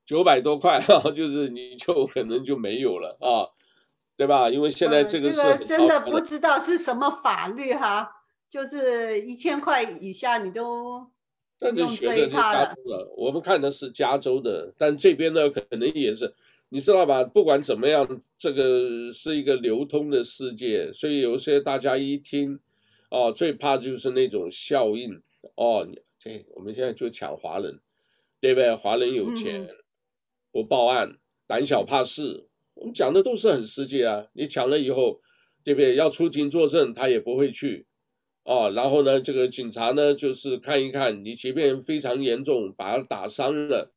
[0.06, 0.82] 九百多块，
[1.16, 3.54] 就是你就可能就没有了啊。
[4.18, 4.50] 对吧？
[4.50, 8.10] 因为现在这个这个真的不知道是什么法律哈，
[8.50, 11.12] 就是一千块以下你都
[11.60, 13.14] 不用追他了。
[13.16, 16.34] 我们看的是加州的，但这边呢可能也是，
[16.70, 17.24] 你知道吧？
[17.24, 22.60] 不管怎么样，这个是一个流通的世界，所以有些大家一听，
[23.10, 25.22] 哦，最怕就是那种效应
[25.56, 25.88] 哦。
[26.20, 27.80] 这我们现在就抢华人，
[28.40, 28.76] 对不对？
[28.76, 29.70] 华人有钱，嗯、
[30.52, 32.46] 不报案，胆小怕事。
[32.76, 35.20] 我们讲的都是很实际啊，你抢了以后，
[35.64, 35.96] 对不对？
[35.96, 37.87] 要出庭作证，他也不会去，
[38.48, 43.92] 哦，然后呢，这个警察呢，就是看一看你，即便非常严重，把他打伤了，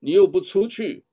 [0.00, 1.04] 你又不出去，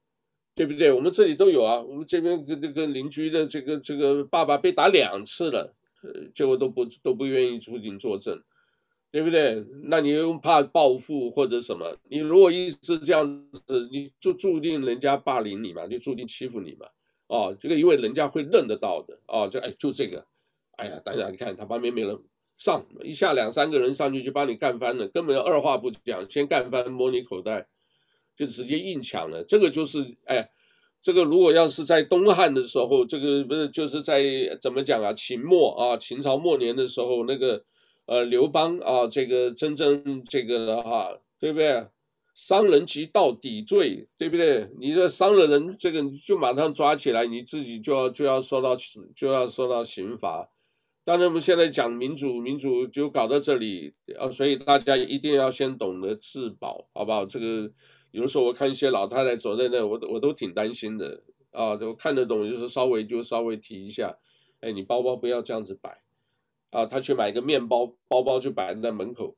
[0.53, 0.91] 对不对？
[0.91, 5.73] 我们这里都有啊，我们这边跟这个邻居的这个这个爸爸被打两次了，
[6.03, 8.37] 呃，结果都不都不愿意出庭作证，
[9.09, 9.65] 对不对？
[9.83, 11.97] 那你又怕报复或者什么？
[12.09, 16.85] 你如果一直这样子，你就注定人家霸凌你嘛，就注定欺负你嘛。
[17.27, 20.25] 哦，这个因为人家会认得到的哦，就哎就这个，
[20.75, 22.19] 哎呀，大家你看他旁边没人
[22.63, 27.67] 上，一下两三个人上去就把你干翻了，根本二话不讲，先干翻摸你口袋，
[28.37, 29.43] 就直接硬抢了。
[29.43, 30.49] 这个就是哎，
[31.01, 34.23] 这个如果要是在东汉的时候，这个不是就是在
[34.61, 35.11] 怎么讲啊？
[35.11, 37.61] 秦末啊，秦朝末年的时候，那个
[38.05, 41.85] 呃刘邦啊，这个真正这个的哈，对不对？
[42.33, 44.69] 伤人及盗抵罪，对不对？
[44.79, 48.75] 你这伤了人，这个就马上抓起来，你自己就要就要受到
[49.13, 50.49] 就要受到刑罚。
[51.05, 57.25] 当然，我们现在讲民主，民主就搞到这里啊，所以大家一定要先懂得自保，好不好？
[57.25, 57.69] 这个
[58.11, 61.77] 有的时候我看一些老太太走在那，我我都挺担心的啊。
[61.81, 64.17] 我看得懂，就是稍微就稍微提一下，
[64.61, 66.01] 哎，你包包不要这样子摆
[66.69, 66.85] 啊。
[66.85, 69.35] 他去买个面包，包包就摆在门口。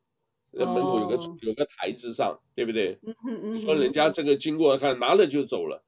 [0.51, 1.38] 那门口有个、oh.
[1.41, 2.97] 有个台子上，对不对？
[3.53, 5.84] 你说人家这个经过看拿了就走了，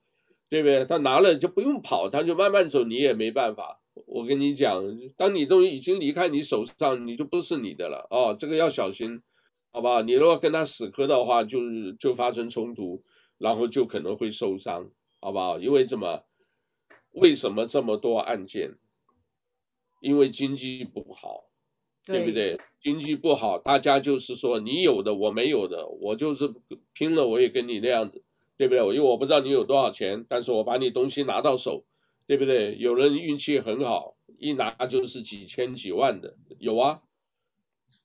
[0.49, 0.83] 对不对？
[0.83, 3.79] 他拿了就不用跑，他就慢慢走，你也没办法。
[4.05, 4.83] 我跟你讲，
[5.15, 9.21] 当你东西已经离开你手上，你就不是你的了哦，这个要小心，
[9.71, 10.01] 好不好？
[10.01, 11.59] 你如果跟他死磕的话，就
[11.99, 13.03] 就发生冲突，
[13.37, 14.89] 然后就可能会受伤，
[15.19, 15.59] 好不好？
[15.59, 16.23] 因为什么？
[17.11, 18.75] 为什么这么多案件？
[20.01, 21.45] 因为经济不好。
[22.05, 22.57] 对不对？
[22.81, 26.49] 经济不好，大家就是说你有的我没有的，我就是
[26.93, 28.23] 拼了我也跟你那样子，
[28.55, 28.79] 对不对？
[28.79, 31.83] 因为我不知道你有多少钱，但是我把你东西拿到手，
[32.27, 32.75] 对不对？
[32.77, 37.01] 有人运气很好，一拿就是几千几万的，有啊，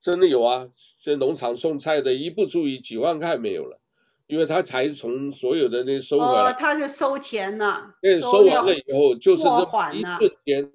[0.01, 0.69] 真的有啊。
[1.01, 3.81] 这农场送菜的一不注意几万块没有了，
[4.29, 10.73] 因为他才从所有的那收回来，哦，他是收钱呢，对，收完了以后就是这一瞬间，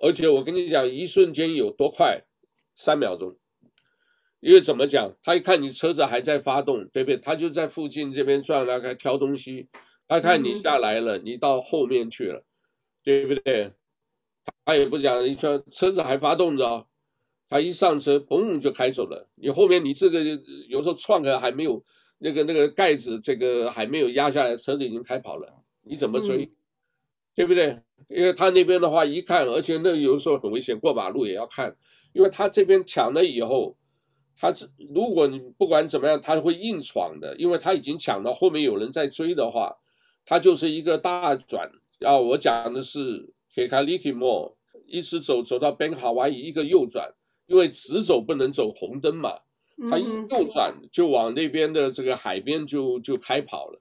[0.00, 2.22] 而且我跟你讲，一瞬间有多快？
[2.76, 3.36] 三秒钟，
[4.40, 5.12] 因为怎么讲？
[5.22, 7.18] 他一看你车子还在发动，对不对？
[7.18, 9.68] 他就在附近这边转来开挑东西。
[10.08, 12.42] 他看你下来了，你到后面去了，
[13.10, 13.72] 对不对？
[14.64, 16.86] 他也不讲，一圈车子还发动着，
[17.48, 19.28] 他一上车，嘣就开走了。
[19.34, 20.22] 你后面你这个
[20.68, 21.82] 有时候创可还没有
[22.18, 26.44] 那个那个盖子，这个还没有压下来，车子已经开跑了，你怎么追？
[26.44, 26.50] 嗯、
[27.34, 27.82] 对不对？
[28.08, 31.76] 因为他那边的话一看，而且那有时候很危险，过马路也要看。
[32.12, 33.76] 因为他这边抢了以后，
[34.36, 37.36] 他这如果你不管怎么样，他会硬闯的。
[37.36, 39.76] 因为他已经抢到后面有人在追的话，
[40.24, 41.70] 他就是一个大转。
[42.00, 44.54] 然后我讲的是 Kekaliki Mall，
[44.86, 47.14] 一直走走到 Bank Hawaii 一个右转，
[47.46, 49.38] 因为直走不能走红灯嘛，
[49.88, 53.80] 他一右转就往那边的这个海边就就开跑了。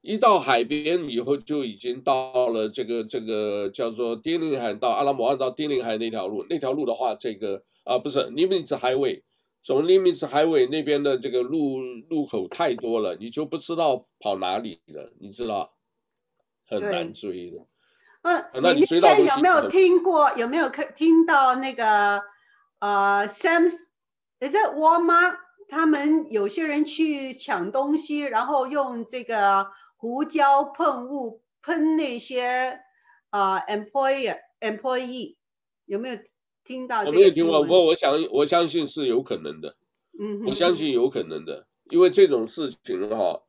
[0.00, 6.44] 一到海边以后，就已经到了这个这个叫做丁宁海到阿拉摩岸到丁宁海那条路。
[6.50, 9.22] 那条路的话，这个啊不是 Limits Highway，
[9.62, 15.72] 从 Limits Highway 那边的这个路路口太多了，你就不知道跑哪里了，你知道，
[16.80, 17.58] 很难追的。
[18.22, 20.32] 嗯，那你追到有没有听过？
[20.36, 22.22] 有没有看听到那个
[22.80, 25.36] 呃 Sam's？Is it Walmart？
[25.68, 29.70] 他们有些人去抢东西，然后用这个。
[30.02, 32.80] 胡椒喷雾喷那些
[33.30, 35.36] 啊、呃、employer employee
[35.84, 36.18] 有没有
[36.64, 37.04] 听到？
[37.04, 39.76] 我没有听过，不过我想我相信是有可能的。
[40.18, 43.40] 嗯，我相信有可能的，因为这种事情哈，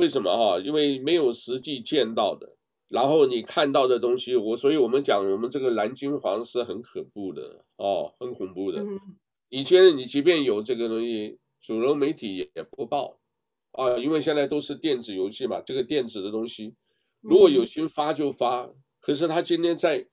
[0.00, 0.58] 为什么哈？
[0.58, 2.56] 因为没有实际见到的，
[2.88, 8.82] 然后你看到的东西，我所以我们讲我们这个蓝金黄是很可怖的哦，很恐怖的。
[9.50, 13.20] 以前你即便有这个东西，主流媒体也不报。
[13.72, 16.74] 啊，因为现在都是电子游戏嘛，这个电子的东西，
[17.20, 20.04] 如果有心发就发，嗯、可是他今天在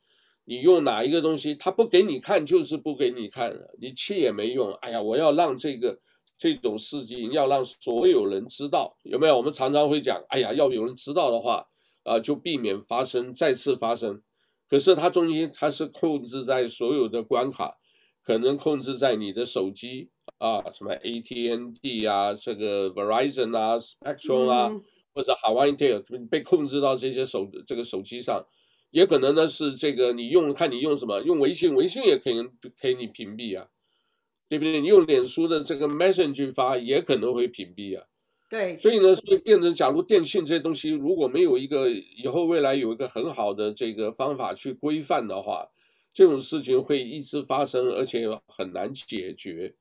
[0.45, 4.71] 你用哪一个东西，他不给你看就是不给你看了，你气也没用。
[4.73, 5.99] 哎呀，我要让这个
[6.37, 9.37] 这种事情要让所有人知道，有没有？
[9.37, 11.65] 我们常常会讲，哎呀，要有人知道的话，
[12.03, 14.21] 啊，就避免发生再次发生。
[14.69, 17.77] 可是它中间它是控制在所有的关卡，
[18.23, 20.09] 可能控制在你的手机。
[20.39, 24.83] 啊，什么 AT&T 啊，这个 Verizon 啊，Spectrum 啊，嗯、
[25.13, 28.45] 或者 Hawaiian Tel 被控制到这些手这个手机上，
[28.91, 32.43] 也可能呢是这个你用看你用什么，用微信，微信也可以
[32.79, 33.67] 可以你屏蔽啊，
[34.49, 34.81] 对不对？
[34.81, 38.05] 你用脸书的这个 Messenger 发也可能会屏蔽啊。
[38.49, 45.67] 对，所以呢，所以变成假如电信这些东西如果没有一个以后未来有一个很好的这个方法去规范的话，
[46.13, 49.75] 这种事情会一直发生，而且很难解决。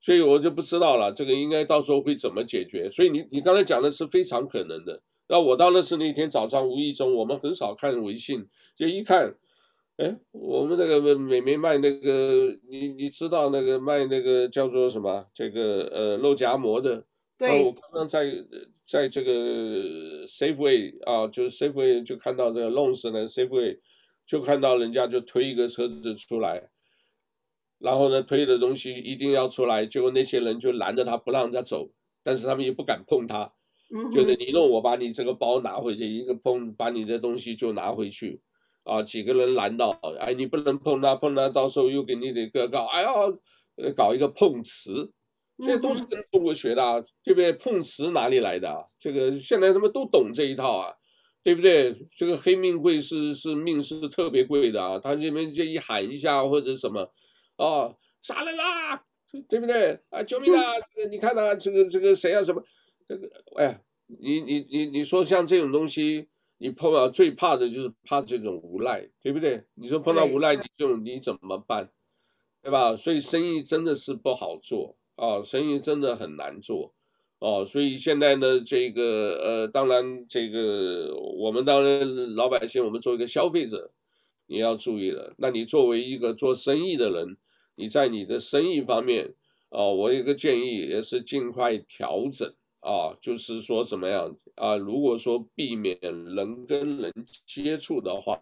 [0.00, 2.90] 所以我就不知道了，这个应该到时候会怎么解决？
[2.90, 5.00] 所以你你刚才讲的是非常可能的。
[5.28, 9.36] 那我当然是那天早上无意中，我们很少看微信，就一看，
[10.02, 15.24] 哎，我们那个美眉卖那个，你你知道那个卖那个叫做什么？
[15.32, 17.06] 这个呃肉夹馍的。
[17.38, 17.62] 对。
[17.62, 18.34] 我刚刚在
[18.84, 23.78] 在这个 Safeway 啊，就是 Safeway 就看到这个 Longs 呢，Safeway
[24.26, 26.70] 就看到人家就推一个车子出来，
[27.78, 31.92] 然后呢推的东西一定要出来，结果那些人就拦着他不让他走，
[32.24, 33.52] 但是他们也不敢碰他，
[34.12, 38.40] 就是你弄我把你这个包拿回去，一个碰把你的东西就拿回去，
[38.84, 43.10] 啊，几个人拦到，哎，你不能碰他，碰他到时候又给你得个告，哎呀，
[43.96, 45.12] 搞一个碰瓷。
[45.64, 47.52] 这都是跟中国学的啊，对不对？
[47.52, 48.82] 碰瓷哪里来的啊？
[48.98, 50.92] 这个现在他们都懂这一套啊，
[51.44, 51.94] 对不对？
[52.16, 57.08] 这个黑命贵是是命是特别贵的啊，他这边这一喊一下或者什么，
[57.58, 59.04] 哦，杀人啦，
[59.48, 60.00] 对不对？
[60.10, 60.60] 啊，救命啊！
[61.10, 62.42] 你看啊，这个这个谁啊？
[62.42, 62.60] 什么？
[63.06, 63.80] 这个哎，
[64.20, 66.28] 你你你你说像这种东西，
[66.62, 69.64] 你碰到最怕的就是怕这种无赖，对不对？
[69.74, 71.90] 你说碰到无赖，你就你怎么办？
[72.62, 72.94] 对吧？
[72.94, 74.96] 所以生意真的是不好做。
[75.16, 76.94] 啊，生意真的很难做，
[77.38, 83.90] 哦，所以现在呢，这个呃，当然这个我们当然老百姓，我们作为一个消费者，
[84.46, 85.34] 你要注意了。
[85.38, 87.36] 那你作为一个做生意的人，
[87.74, 89.34] 你在你的生意方面，
[89.68, 92.52] 哦，我有一个建议也是尽快调整
[92.82, 94.76] 啊，就是说怎么样啊？
[94.76, 97.12] 如果说避免人跟人
[97.46, 98.38] 接触的话，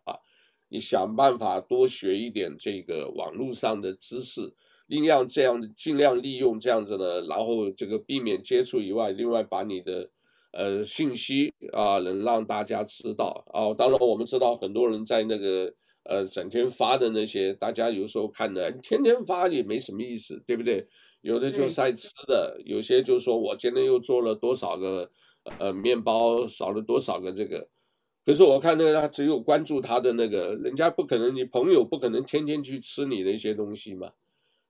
[0.69, 4.53] 你想办法多学一点这个网络上的知识。
[4.89, 10.11] 尽量这样，尽量利用这样子的，然后这个避免接触以外，另外把你的
[10.53, 13.73] 呃信息啊，能让大家知道啊。
[13.73, 15.73] 当然我们知道很多人在那个
[16.03, 20.85] 呃整天发的那些，大家有时候看的天天发也没什么意思，对不对？
[21.21, 25.11] 有的就晒吃的，有些就说我今天又做了多少个
[25.59, 27.69] 呃面包，少了多少个这个。
[28.25, 34.13] 可是我看那个他只有关注他的那个，人家不可能，你朋友不可能天天去吃你的一些东西嘛。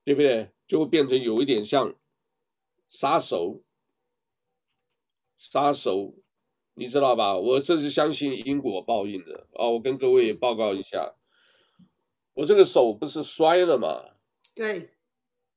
[0.03, 0.51] 对不对？
[0.67, 1.95] 就会变成有一点像
[2.89, 3.63] 杀手，
[5.37, 6.15] 杀手，
[6.75, 7.37] 你知道吧？
[7.37, 9.69] 我这是相信因果报应的啊！
[9.69, 11.15] 我跟各位也报告一下，
[12.33, 14.03] 我这个手不是摔了吗？
[14.55, 14.91] 对，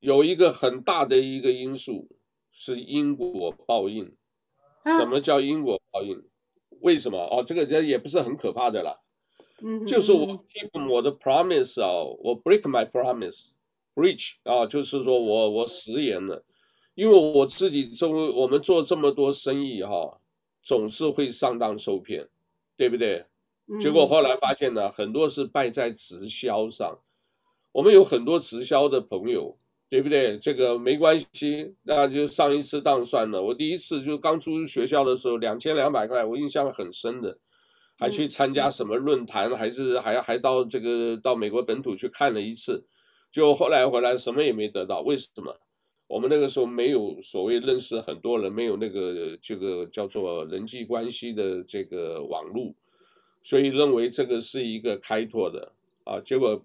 [0.04, 2.06] 有一个很大的一个因素
[2.52, 4.14] 是因果报应。
[4.84, 6.22] 什么叫因果报应？
[6.82, 7.18] 为什么？
[7.18, 9.00] 哦，这个人也不是很可怕的啦。
[9.62, 11.88] 嗯，就是我 keep 我的 promise 啊，
[12.22, 13.52] 我 break my promise。
[13.94, 16.44] Breach 啊，就是说我我食言了，
[16.94, 20.20] 因为我自己做我们做这么多生意哈，
[20.62, 22.28] 总是会上当受骗，
[22.76, 23.24] 对不对？
[23.80, 26.98] 结果后来发现呢，很多是败在直销上。
[27.72, 29.56] 我们有很多直销的朋友，
[29.94, 30.36] 对不对？
[30.38, 33.40] 这个没关系，那就上一次当算了。
[33.40, 37.38] 我第一次就刚出学校的时候，两千两百块，我印象很深的，
[37.96, 42.84] 还去参加什么论坛，还是还还到这个到美国本土去看了一次。
[43.30, 45.56] 就后来回来什么也没得到，为什么？
[46.08, 52.74] 我们那个时候没有所谓认识很多人，没有那个这个叫做人际关系的这个网络，
[53.44, 55.70] 所以认为这个是一个开拓的
[56.02, 56.60] 啊，结果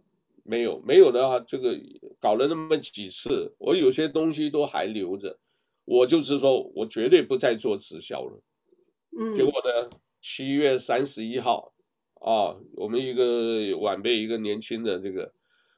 [0.50, 1.78] 没有没有的话，这个
[2.20, 5.38] 搞了那么几次，我有些东西都还留着，
[5.86, 8.42] 我就是说我绝对不再做直销了。
[9.18, 9.90] 嗯，结果呢，
[10.22, 11.74] 七月三十一号
[12.16, 15.34] 啊，我们一个晚辈，一个年轻的这个。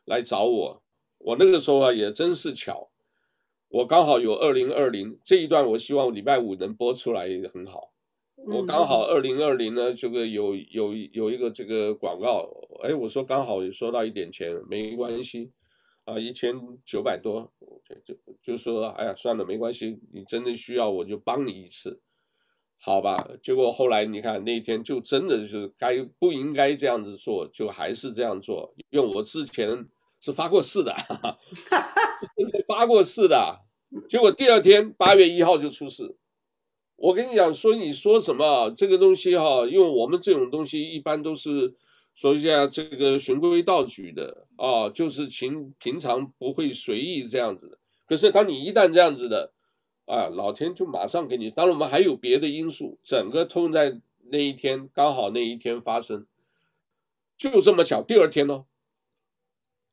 [0.06, 0.84] 来找我，
[1.20, 2.90] 我那个时候啊也真是巧，
[3.70, 7.91] 我刚好有二零二零这一段，我希望礼拜五能播出来也很好。
[8.48, 12.50] 我刚好二零二零呢，这个有有有一个这个广告，
[12.84, 15.52] 哎，我说刚好也收到一点钱，没关系
[16.06, 17.52] 啊，一千九百多，
[17.86, 22.00] 就就就说哎呀算了，没关系，你真的需要我就帮你一次，
[22.80, 23.30] 好吧？
[23.42, 29.88] 结果后来你看那一天就真的是该不应该这样子做，就还是这样做，因为我之前。
[30.24, 31.40] 是发过誓的， 哈哈，
[32.68, 33.60] 发过誓的，
[34.08, 36.16] 结果第二天八月一号就出事。
[37.02, 39.66] 我跟你讲说，你说什么这个东西哈？
[39.66, 41.74] 因为我们这种东西一般都是
[42.14, 47.80] 说一下这个循规蹈矩的啊，就是平平常不会随意这样子的。
[48.06, 49.52] 可是当你一旦这样子的，
[50.06, 51.50] 啊，老天就马上给你。
[51.50, 54.00] 当然我们还有别的因素，整个通在
[54.30, 56.28] 那一天刚好那一天发生，
[57.36, 58.66] 就这么巧，第二天呢。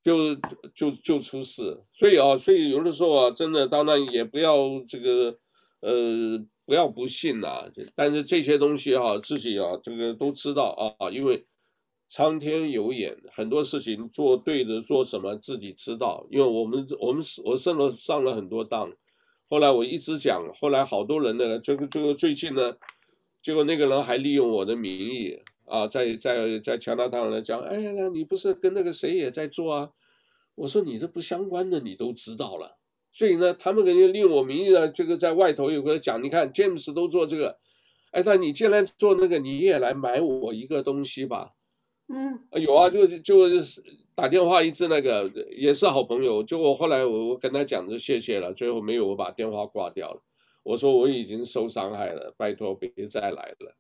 [0.00, 0.34] 就
[0.72, 4.56] 就就出事，所以啊，所以有的时候啊，真的当然也不要
[4.86, 5.36] 这个，
[5.80, 7.64] 呃，不要不信呐、
[7.94, 11.46] 但是这些东西哈、自己啊，这个都知道啊，因为
[12.10, 16.26] 苍天有眼，很多事情做对的，做什么自己知道。
[16.30, 18.92] 因为我们我们我上了上了很多当，
[19.48, 22.76] 后来我一直讲，后来好多人呢，这个这个最近呢，
[23.42, 25.40] 结果那个人还利用我的名义。
[25.64, 29.90] 啊，在在在加拿大来讲，哎呀，你不是跟那个谁也在做啊？
[30.54, 32.77] 我说你这不相关的，你都知道了。
[33.12, 37.58] 所以呢，他们肯定利用我名义呢，这个在外头有个讲，你看 James 都做这个，
[38.12, 41.52] 哎，那你既然做那个，你也来买我一个东西吧。
[42.08, 43.82] 嗯，有啊，就就是
[44.14, 46.42] 打电话一次，那个也是好朋友。
[46.42, 50.22] 就我后来我我跟他讲就谢谢了，最后没有我把电话挂掉了。
[50.62, 53.76] 我说我已经受伤害了，拜托别再来了。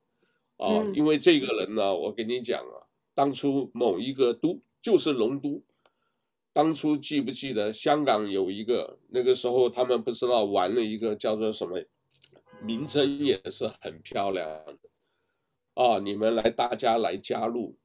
[0.56, 5.62] 啊，因为这个人呢，我跟你讲啊，当初某一个都就是龙都，
[6.58, 11.80] 当初记不记得香港有一个那个时候他们不知道玩了一个叫做什么，
[12.60, 14.50] 名称也是很漂亮
[15.74, 17.78] 啊，你们来大家来加入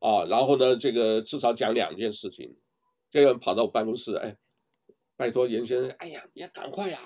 [0.00, 2.54] 啊，然后呢，这个至少讲两件事情，
[3.10, 4.36] 这个人跑到我办公室，哎，
[5.16, 6.98] 拜托严先生，哎呀，你要赶快呀，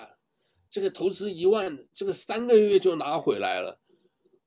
[0.68, 3.78] 这个投资一万，这个三个月就拿回来了。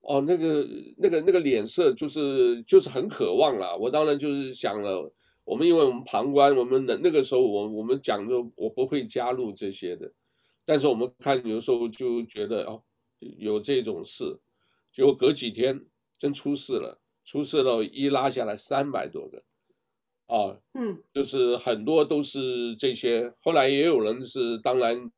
[0.01, 3.77] 哦，那个、那个、那个脸色就是就是很渴望了。
[3.77, 5.09] 我当然就是想了，
[5.49, 10.13] 我们因为我们旁观，我们的那个时候我，我我们讲的我不会加入这些的，
[10.63, 12.83] 但是我们看有时候就觉得哦，
[13.39, 14.39] 有这种事，
[14.93, 15.83] 结果隔几天
[16.19, 19.39] 真出事了，出事了，一拉下来三百多个，
[20.27, 25.11] 啊、哦，嗯，就是很多都是这些，后来也有人是当然。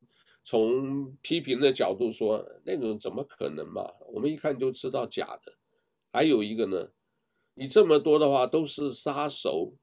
[0.43, 3.87] 从批评的角度说，那种怎么可能嘛？
[4.11, 5.53] 我们一看就知道假的。
[6.11, 6.89] 还有一个呢，
[7.53, 9.75] 你这么多的话都是杀熟，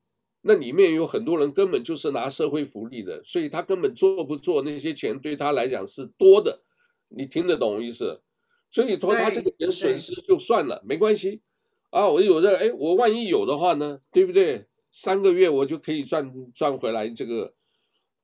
[0.48, 6.62] 那里面有很多人根本就是拿社会福利的，所以他根本做不做那些钱对他来讲是多的。
[7.08, 8.22] 你听得懂意思？
[8.70, 11.42] 所以说他这个人损失就算了，没关系
[11.90, 12.08] 啊。
[12.08, 14.66] 我有的哎，我万一有的话呢，对不对？
[14.90, 17.54] 三个月我就可以赚赚回来这个。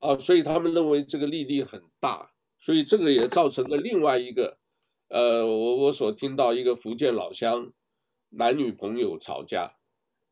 [0.00, 4.58] 啊，所以他们认为这个利率很大，所以这个也造成了另外一个，
[5.08, 7.72] 呃，我我所听到一个福建老乡，
[8.30, 9.76] 男女朋友吵架，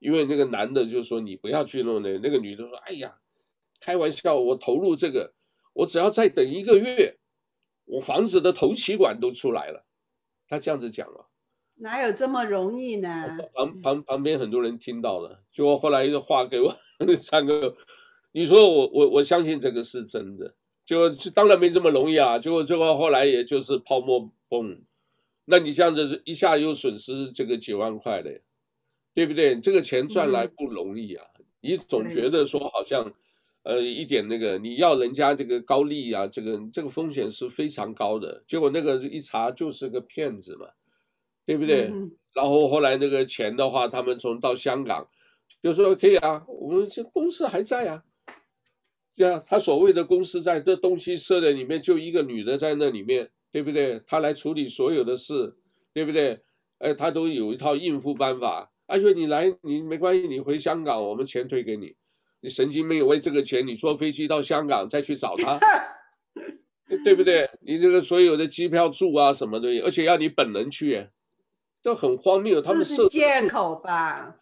[0.02, 3.14] 因为那个男的就说你不要去弄那，那个女的说，哎呀，
[3.80, 5.32] 开玩笑，我投入这个，
[5.74, 7.18] 我只要再等一个月，
[7.84, 9.84] 我房子的头期款都出来了，
[10.48, 11.28] 他这样子讲了，
[11.76, 13.38] 哪有这么容易呢？
[13.54, 16.76] 旁旁旁边很多人听到了，就我后来又话给我
[17.16, 17.76] 三个。
[18.32, 24.82] 你说我我我相信这个是真的，就就当然没这么容易啊，结果最后后来也就是泡沫崩，
[25.44, 28.40] 那你这样子一下又损失这个几万块的，
[29.14, 29.60] 对不对？
[29.60, 33.12] 这个钱赚来不容易啊，嗯、你总觉得说好像，
[33.62, 40.66] 呃，一点那个你要人家这个高利啊，这个这个风险是非常高的，结果那个一查就是个骗子嘛，
[41.44, 41.88] 对不对？
[41.92, 45.06] 嗯、然后后来那个钱的话，他们从到香港
[45.62, 48.04] 就说可以啊，我们这公司还在啊。
[49.14, 54.00] 对啊，他所谓的公司在这东西设的里面，就一个女的在那里面，对不对？
[54.06, 55.54] 他来处理所有的事，
[55.92, 56.40] 对不对？
[56.78, 58.71] 哎，他都有一套应付办法。
[58.92, 61.96] 而且你来，你没关系，你回香港，我们钱退给你。
[62.42, 65.58] 你神经病为这个钱，你坐飞机到香港再去找他，
[67.02, 67.48] 对不对？
[67.62, 71.08] 你这个所有的机票住啊什么的，而且要你本人去，
[71.82, 72.60] 都很荒谬。
[72.60, 74.36] 他们设借口吧？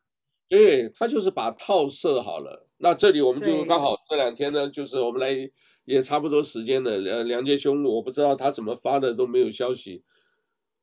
[0.49, 2.67] 对，他就是把套设好了。
[2.79, 5.49] 那这里我们就刚好这两天呢，就是我们来
[5.85, 6.91] 也差不多时间了。
[6.91, 10.03] 呃，梁杰兄，我不知道他怎么发的都没有消息。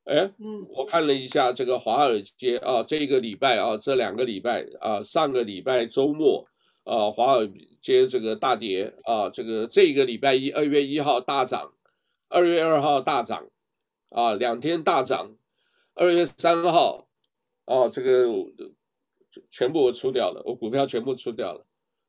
[0.08, 6.46] 哎，嗯，我看了一下这个华尔街啊，这个礼拜啊，这两个礼拜啊，上个礼拜周末
[6.84, 7.46] 啊，华尔
[7.82, 11.72] 街这个大跌啊，这个这个礼拜一二月一号大涨，
[12.30, 13.48] 二月二号大涨，
[14.08, 15.30] 啊，两天大涨，
[15.94, 17.06] 二月三号
[17.66, 18.26] 啊，这个
[19.50, 21.66] 全部我出掉了，我股票全部出掉了。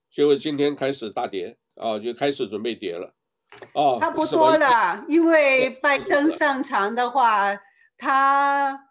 [0.10, 3.14] 结果今天开始大跌啊，就开始准备跌了，
[3.74, 5.04] 啊，差不多了。
[5.10, 7.54] 因为拜登上场的话，
[8.00, 8.88] 他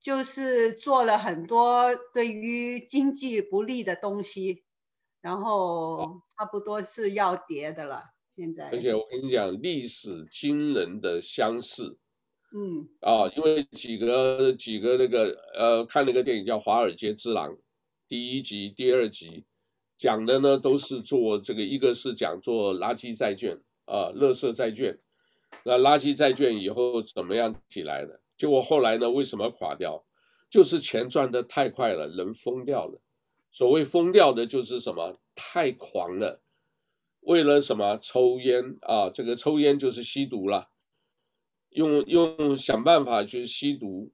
[0.00, 4.62] 就是做了很多对于经济不利的东西，
[5.20, 8.04] 然后差不多是要跌的了。
[8.34, 11.98] 现在，而且我跟你讲，历史惊人的相似，
[12.54, 17.50] 嗯，啊，因为几个几个那个呃，看那个电影叫《华尔街之狼》，
[18.08, 19.44] 第一集、第二集。
[19.98, 24.98] 讲的呢都是做这个，一个是讲做垃圾债券啊，垃圾债券。
[25.64, 28.21] 那垃圾债券以后怎么样起来的？
[28.36, 30.04] 结果后来呢，为什么垮掉？
[30.50, 33.00] 就是钱赚得太快了，人疯掉了。
[33.50, 35.18] 所谓疯掉的就是什么？
[35.34, 36.42] 太狂了，
[37.20, 37.96] 为了什么？
[37.96, 40.68] 抽烟啊，这个抽烟就是吸毒了，
[41.70, 44.10] 用用想办法去吸毒。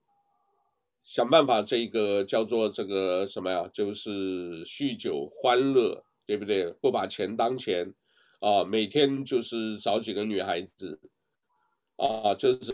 [1.03, 3.67] 想办法，这个叫做这个什么呀？
[3.73, 6.71] 就是酗酒欢乐，对不对？
[6.83, 7.95] 不把钱当钱，
[8.41, 11.01] 啊，每天就是找几个女孩子，
[11.99, 12.73] 啊，这是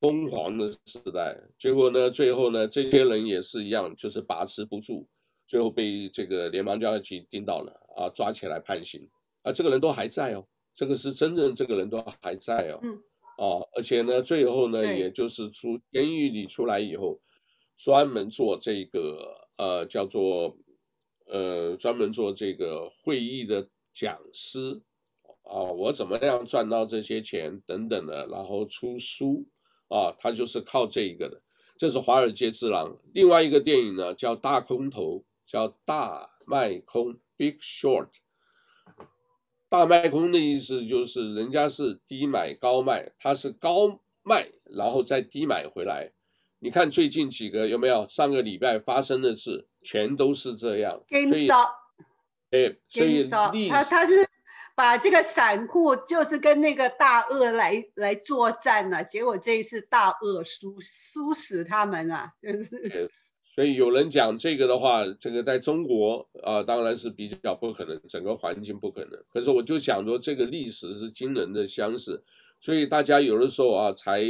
[0.00, 1.38] 疯狂的时代。
[1.58, 5.06] 结果呢，最后呢，这些人也是一样，就是把持不住，
[5.46, 9.06] 最后被这个联邦调查局盯到了，啊，抓起来判刑。
[9.42, 10.44] 啊，这个人都还在哦，
[10.74, 12.80] 这个是真正这个人都还在哦。
[12.82, 12.98] 嗯
[13.36, 17.20] 啊，而且呢，最后呢，也就是出监狱里出来以后，
[17.76, 20.56] 专门做这个呃叫做
[21.26, 24.80] 呃专门做这个会议的讲师
[25.44, 29.46] 啊，我怎么样赚到这些钱等等的，然后出书
[29.88, 31.40] 啊，他就是靠这一个的。
[31.76, 32.90] 这是《华尔街之狼》。
[33.12, 38.08] 另外一个电影呢，叫《大空头》，叫《大卖空》（Big Short）。
[39.68, 46.12] 大卖空的意思就是人家是低买高卖，他是高卖然后再低买回来。
[46.60, 48.06] 你看最近几个有没有？
[48.06, 51.02] 上个礼拜发生的事全都是这样。
[51.08, 51.70] GameStop，
[52.52, 53.28] 哎，所以
[53.68, 54.26] 他他是
[54.74, 63.10] 把这个散户就是跟那个大鳄来来作战了，结果这一次大鳄输输死他们啊，就是。
[63.54, 69.10] 所以有人讲这个的话，这个在中国啊，当然是比较不可能，整个环境不可能。
[69.32, 72.24] 可是我就想说，这个历史是惊人的相似，
[72.58, 74.20] 所以大家有的时候啊，财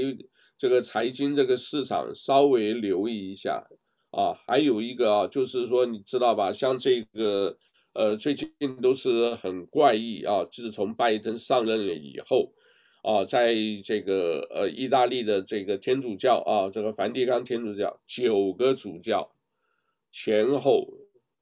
[0.58, 3.64] 这个财经这个市场稍微留意一下
[4.10, 4.36] 啊。
[4.46, 7.56] 还有一个啊，就是说你知道吧，像这个
[7.94, 8.48] 呃，最近
[8.82, 12.52] 都是很怪异啊，自从拜登上任了以后。
[13.02, 19.30] 啊，在这个呃，意大利的这个天主教啊，这个梵蒂冈天主教九个主教
[20.10, 20.88] 前后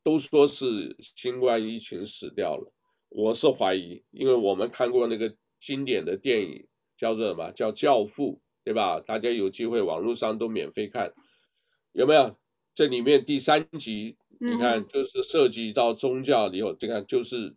[0.03, 2.72] 都说是新冠疫情死掉了。
[3.11, 7.53] 我是怀疑，因为我们看过那个经典的电影叫做什么？
[7.53, 8.32] 叫《教父》，
[8.64, 8.98] 对吧？
[8.98, 11.14] 大家有机会网络上都免费看，
[11.92, 12.36] 有没有？
[12.74, 17.55] 这里面第三集，你看就是涉及到宗教以后，你看就是。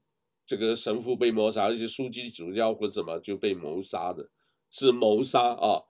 [0.47, 4.29] 这个神父被谋杀，而且枢机主教或者什么就被谋杀的，
[4.69, 5.81] 是谋杀啊。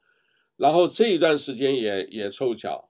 [0.56, 2.89] 然后这一段时间也也凑巧，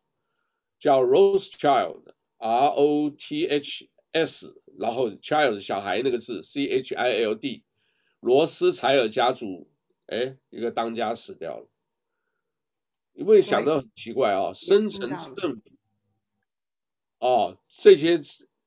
[0.79, 7.63] 叫 Rothschild，R O T H S，然后 child 小孩那个字 C H I L D，
[8.19, 9.67] 罗斯柴尔家族，
[10.05, 11.67] 哎，一个当家死掉了。
[13.13, 15.61] 你会想到很奇怪啊，深层政府，
[17.25, 18.21] 哦，这些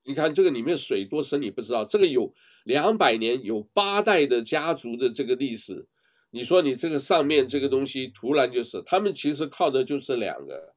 [0.05, 2.33] 你看这个里面水多深你不知道，这个有。
[2.65, 5.87] 两百年有八代的家族的这个历史，
[6.31, 10.75] 你说你这个上面这个东西突然就是，他们其实靠的就是两个，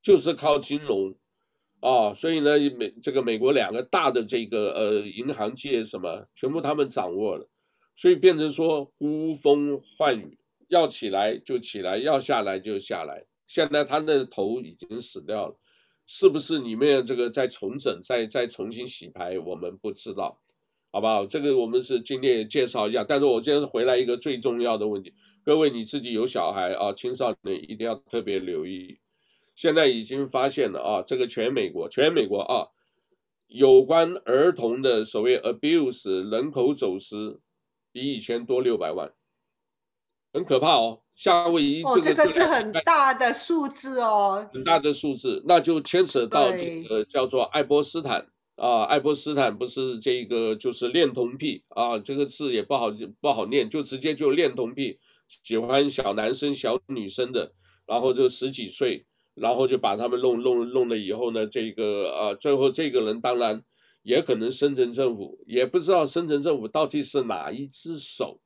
[0.00, 1.14] 就是靠金融，
[1.80, 7.46] 啊，所以呢美这个美国两个大的这个呃银行界什么全部他们掌握了，
[7.94, 13.22] 所以变成说呼风唤雨，要起来就起来，要下来就下来。
[13.46, 15.56] 现在他的头已经死掉了，
[16.06, 20.40] 是不是里面这个再重整、再再重新洗牌，我们不知道。
[20.90, 21.26] 好不好？
[21.26, 25.12] 这个我们是今天也介绍一下，但是我今天是回来一个最重要的问题，
[25.44, 29.00] 各位你自己有小孩啊，青少年一定要特别留意。
[29.56, 32.68] 现在已经发现了啊，这个全美国，全美国啊，
[33.48, 37.40] 有关儿童的所谓 abuse 人口走私，
[37.90, 39.12] 比以前多六百万，
[40.32, 41.03] 很可怕哦。
[41.14, 48.26] 夏威夷哦，这个是很大的数字哦，很大的数字，那就牵扯到这个叫做爱波斯坦。
[48.56, 52.88] 啊，爱泼斯坦不是这个就是恋童癖啊，这个字也不好
[53.20, 54.96] 不好念，就直接就恋童癖，
[55.42, 57.50] 喜欢小男生小女生的，
[57.84, 59.04] 然后就十几岁，
[59.34, 63.60] 然后就把他们弄弄弄了以后呢，这个啊，最后这个人当然
[64.04, 68.38] 也可能深层政府也不知道深层政府到底是哪一只手，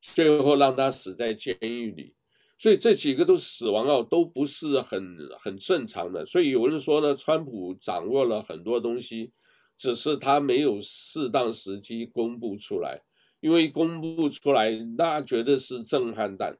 [0.00, 2.14] 最后让他死在监狱里。
[2.58, 6.24] 所以这几个都死亡啊，都不是很很正常的。
[6.24, 9.30] 所以有人说呢，川普掌握了很多东西，
[9.76, 13.02] 只是他没有适当时机公布出来。
[13.40, 16.56] 因为公布出来，那绝对是震撼弹，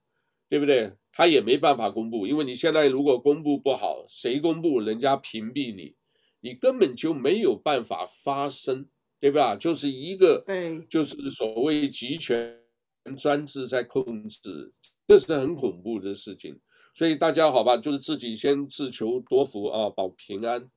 [0.49, 0.93] 对不对？
[1.11, 5.95] 他也没办法公布，因为你现在如果公布不好，谁公布，人家屏蔽你，
[6.41, 8.87] 你根本就没有办法发声，
[9.19, 9.57] 对吧？
[9.57, 10.45] 就是一个，
[10.91, 12.55] 就是所谓集权
[13.15, 14.73] 专制在控制。
[15.09, 16.59] 这是很恐怖的事情，
[16.93, 20.69] 所以大家好吧，就是自己先自求多福啊，保平安，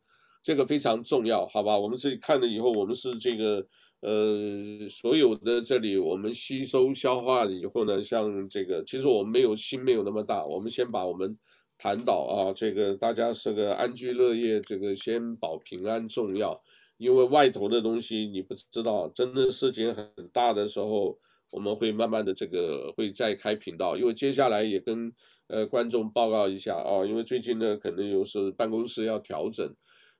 [0.43, 1.75] 这个非常重要，好吧？
[1.75, 3.65] 我们自己看了以后，我们是这个
[4.01, 11.35] 呃，所有的这里我们吸收消化了以后呢，像这个，其实我们没有心没有那么大，我们先把我们
[11.75, 16.61] 谈到啊，这个大家是个安居乐业，这个先保平安重要，
[16.97, 21.17] 因为外头的东西你不知道，真的事情很大的时候。
[21.51, 25.11] 我们会慢慢的这个会再开频道，因为接下来也跟
[25.47, 29.67] 呃观众报告一下啊，因为最近呢可能有时办公室要调整，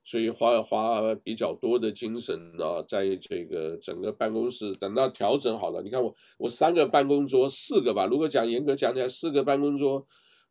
[0.02, 10.04] 所以花花比较多的精神啊，在这个整个办公室等到调整好了，你看我我三个办公桌四个吧，如果讲严格讲起来四个办公桌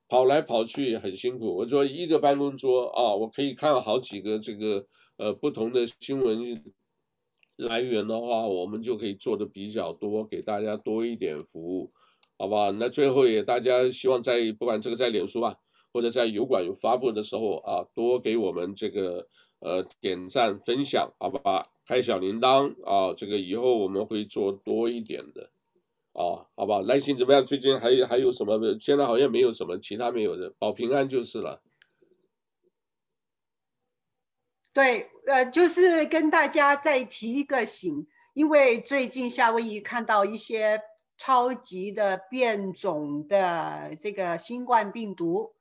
[0.07, 4.85] 跑来跑去很辛苦，我说一个办公桌啊，我可以看好几个这个
[5.17, 6.63] 呃不同的新闻。
[7.59, 11.91] 来源的话，我们就可以做的比较多，给大家多一点服务，
[12.37, 12.71] 好不好？
[12.71, 15.53] 那最后也大家希望在不管这个在脸书啊，
[15.91, 19.27] 或者在油管有发布的时候啊，多给我们这个
[19.59, 21.61] 呃点赞分享，好不好？
[21.85, 25.49] 开小铃铛啊，这个以后我们会做多一点的
[26.13, 26.81] 啊，好不好？
[26.83, 27.45] 来信怎么样？
[27.45, 28.57] 最近还还有什么？
[28.79, 31.61] 现在好像没有什么其他没有的，保平安就是了。
[34.73, 40.81] 对，呃，就是跟大家再提一个醒，因为最近夏威夷看到一些。
[41.21, 45.53] 超级的变种的这个新冠病毒，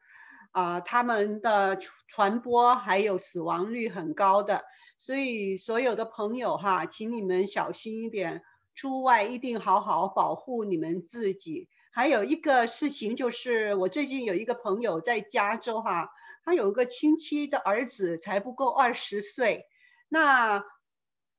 [0.53, 4.63] 啊、呃，他们的传播还有死亡率很高的，
[5.01, 8.45] 所以所有的朋友哈，请你们小心一点，
[8.77, 11.69] 出外一定好好保护你们自己。
[11.91, 16.09] 还有一个事情就是，我最近有一个朋友在加州哈，
[16.49, 19.67] 他有一个亲戚的儿子才不够二十岁，
[20.09, 20.65] 那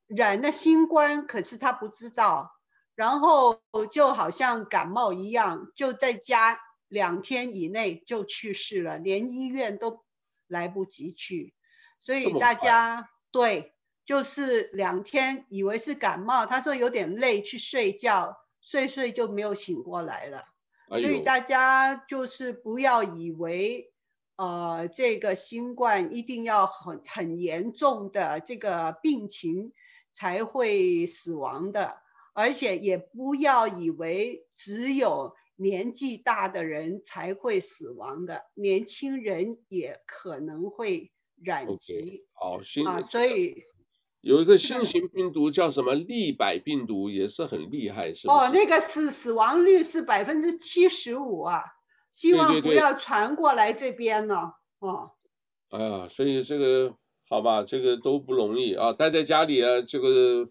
[0.06, 2.52] 染了新冠，可是他不知道。
[2.94, 3.60] 然后
[3.92, 10.06] 就好像感冒一样，就在家两天以内就去世了，连医院都
[10.46, 11.56] 来不及去。
[11.98, 13.74] 所以大家对，
[14.06, 20.46] 就是两天以为是感冒，他说有点累，去睡觉，睡睡就没有醒过来了。
[20.88, 23.92] 所以大家就是不要以为，
[24.40, 29.74] 呃，这个新冠一定要很很严重的这个病情
[30.14, 31.98] 才会死亡的。
[32.32, 41.12] 而且也不要以为只有年纪大的人才会死亡的，年轻人也可能会
[41.44, 42.26] 染疾。
[42.32, 43.64] 好，新啊，所以
[44.22, 48.48] 有一个新型病毒叫什么利百病毒，也是很厉害，是吧？
[48.48, 51.64] 哦，那个死死亡率是百分之七十五啊，
[52.12, 54.54] 希望不要传过来这边呢。
[54.80, 55.12] 哦，
[55.70, 56.96] 哎呀，所以这个
[57.30, 60.50] 好吧，这个都不容易啊，待在家里啊，这个。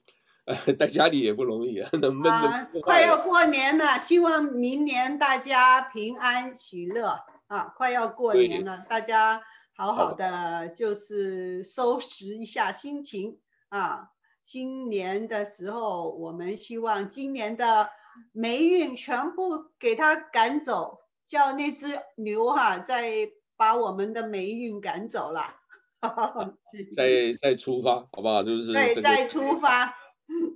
[0.78, 2.70] 在家里也不容易啊，那闷的、啊。
[2.82, 7.64] 快要过年了，希望明年大家平安喜乐啊！
[7.76, 9.42] 快要过年了，大家
[9.76, 14.08] 好好的就是收拾一下心情啊。
[14.42, 17.90] 新年的时候，我们希望今年的
[18.32, 25.54] 霉运全部给它赶走，叫那只牛哈、啊、再把我们的霉运赶走了。
[26.96, 28.42] 再再出发，好不好？
[28.42, 29.86] 就是对，再出发。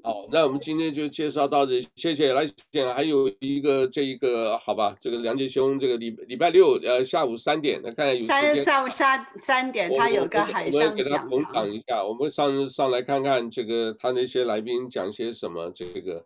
[0.05, 2.55] 好，那我们今天就介绍到这，谢谢来信。
[2.95, 8.65] 还有一个这一个，好吧，这个梁杰兄，这个礼礼拜六呃下午三点，看看有时间。
[8.65, 10.91] 下午三三点，他有个海上讲。
[10.91, 16.25] 我们给他捧场一下，我们上上来看看这个他那些来宾讲些什么，这个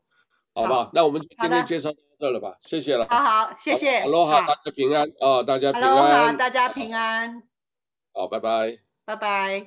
[0.52, 0.68] 好吧？
[0.68, 2.56] 好，那我们今天介绍到这了吧？
[2.62, 3.06] 谢谢了。
[3.10, 4.00] 好好，谢谢。
[4.00, 5.90] 哈喽哈，大家平安啊，大家平安。
[5.90, 7.42] 哈喽哈，大家平安。
[8.12, 8.78] 好，拜拜。
[9.04, 9.66] 拜拜。